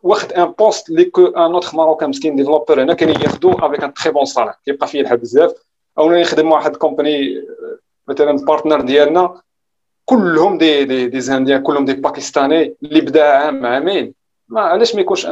[0.02, 3.94] واخد un poste اللي que un autre Marocain مسكين developer هنا كان ياخذو avec un
[3.94, 5.52] très bon salaire كيبقى فيه الحال بزاف.
[5.98, 7.42] أو نخدم مع واحد company
[8.08, 9.40] مثلا partners ديالنا
[10.04, 14.14] كلهم des des des indiens كلهم des pakistanais اللي بدا عام عامين.
[14.48, 15.26] ما علاش ما يكونش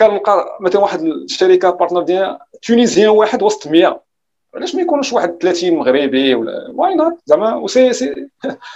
[0.00, 4.00] كنلقى مثلا واحد الشركة partner ديالنا tunisien واحد وسط 100
[4.54, 8.28] علاش ما يكونوش واحد 30 مغربي ولا why not زعما و c'est c'est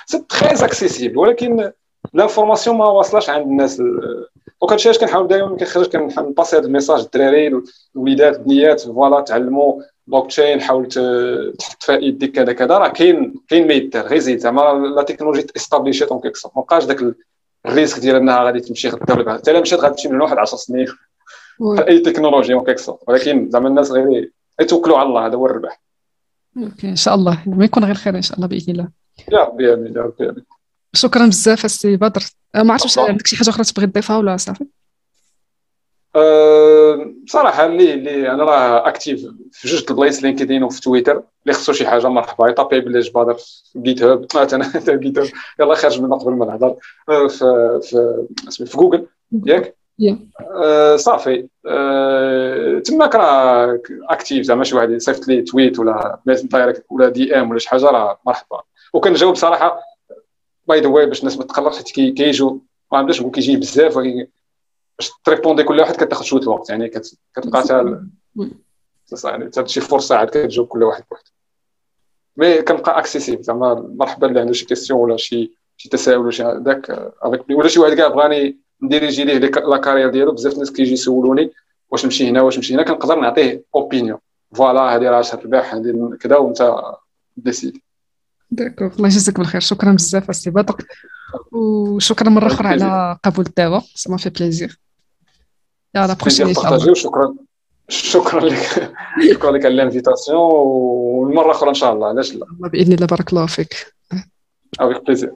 [0.06, 1.72] c'est très accessible ولكن
[2.14, 3.76] l'information ما واصلاش عند الناس.
[3.76, 7.62] donc هادشي علاش كنحاول دائما كنخرج كن passer هذا ال message الدراري
[7.96, 10.88] الوليدات البنيات voilà تعلموا بلوك تشين حاول
[11.58, 12.78] تحط فيها يديك كذا كذا.
[12.78, 14.60] راه كاين كاين ما يدار غير زيد زعما
[14.96, 17.14] la technologie est établie et tout، OK ما بقاش داك
[17.66, 19.38] ال risque ديال إنها غادي تمشي غدا ولا بعد.
[19.38, 20.86] حتى إلا مشات غادي تمشي من واحد 10 سنين.
[21.88, 22.76] أي تكنولوجيا OK
[23.08, 24.30] ولكن زعما الناس غير
[24.60, 25.80] يتوكلوا على الله هذا هو الربح.
[26.56, 27.42] OK إن شاء الله.
[27.46, 28.88] ما يكون غير خير إن شاء الله بإذن الله.
[29.32, 30.44] يا ربي امين يا ربي امين
[30.94, 32.22] شكرا بزاف السي بدر.
[32.54, 33.12] أه، ما عرفتش واش مرحبا.
[33.12, 34.66] عندك شي حاجة أخرى تبغي تضيفها ولا صافي؟
[36.16, 41.72] أه، بصراحه اللي اللي أنا راه actif في جوج البلايص LinkedIn وفي تويتر اللي خصو
[41.72, 42.48] شي حاجة مرحبا.
[42.50, 43.34] ي taper بلاش بدر
[43.72, 45.30] في GitHub أنا GitHub
[45.60, 46.76] يلا خارج منها قبل ما نهضر.
[47.08, 49.06] أه، في في اسمي في جوجل
[49.46, 49.76] ياك؟
[50.40, 51.48] أه، صافي.
[51.66, 53.78] أه، تماك راه
[54.10, 58.18] actif زعما شي واحد يصيفط لي tweet ولا direct ولا DM ولا شي حاجة راه
[58.26, 58.62] مرحبا.
[58.94, 59.80] وكنجاوب صراحة
[60.68, 62.58] by the way باش الناس ما تقلقش حيت كي- كيجوا
[62.92, 64.26] ما نقدرش نقول كيجي بزاف ولكن
[64.98, 66.70] باش ت répondre كل واحد كتاخذ شوية الوقت.
[66.70, 67.72] يعني كت- كتبقى حتى
[69.16, 71.30] صح يعني حتى شي فرصة عاد كتجاوب كل واحد بوحده
[72.36, 76.42] mais كنبقى accessible زعما مرحبا اللي عنده شي question ولا شي شي تساؤل ولا شي
[76.42, 76.90] هذاك
[77.22, 80.72] avec ولا شي واحد كاع بغاني ن diriger ليه لي- la carrière ديالو بزاف الناس
[80.72, 81.50] كيجي يسولوني
[81.90, 84.18] واش نمشي هنا واش نمشي هنا كنقدر نعطيه opinion
[84.54, 86.74] voilà هذه راه تربح هذه كذا وانت
[87.36, 87.78] décide
[88.50, 89.60] d'accord الله يجزاك بالخير.
[89.60, 90.76] شكرا بزاف السي بدر
[91.52, 93.82] وشكرا مرة أخرى على قبول الدعوة.
[93.94, 94.80] ça m'a fait plaisir،
[95.94, 96.54] à la prochaine
[96.94, 97.34] شكرا
[97.88, 98.56] شكرا لك.
[99.32, 102.08] شكرا لك على ال invitation والمرة أخرى إن شاء الله.
[102.08, 103.94] علاش لا؟ بإذن الله بارك الله فيك.
[104.80, 105.34] avec plaisir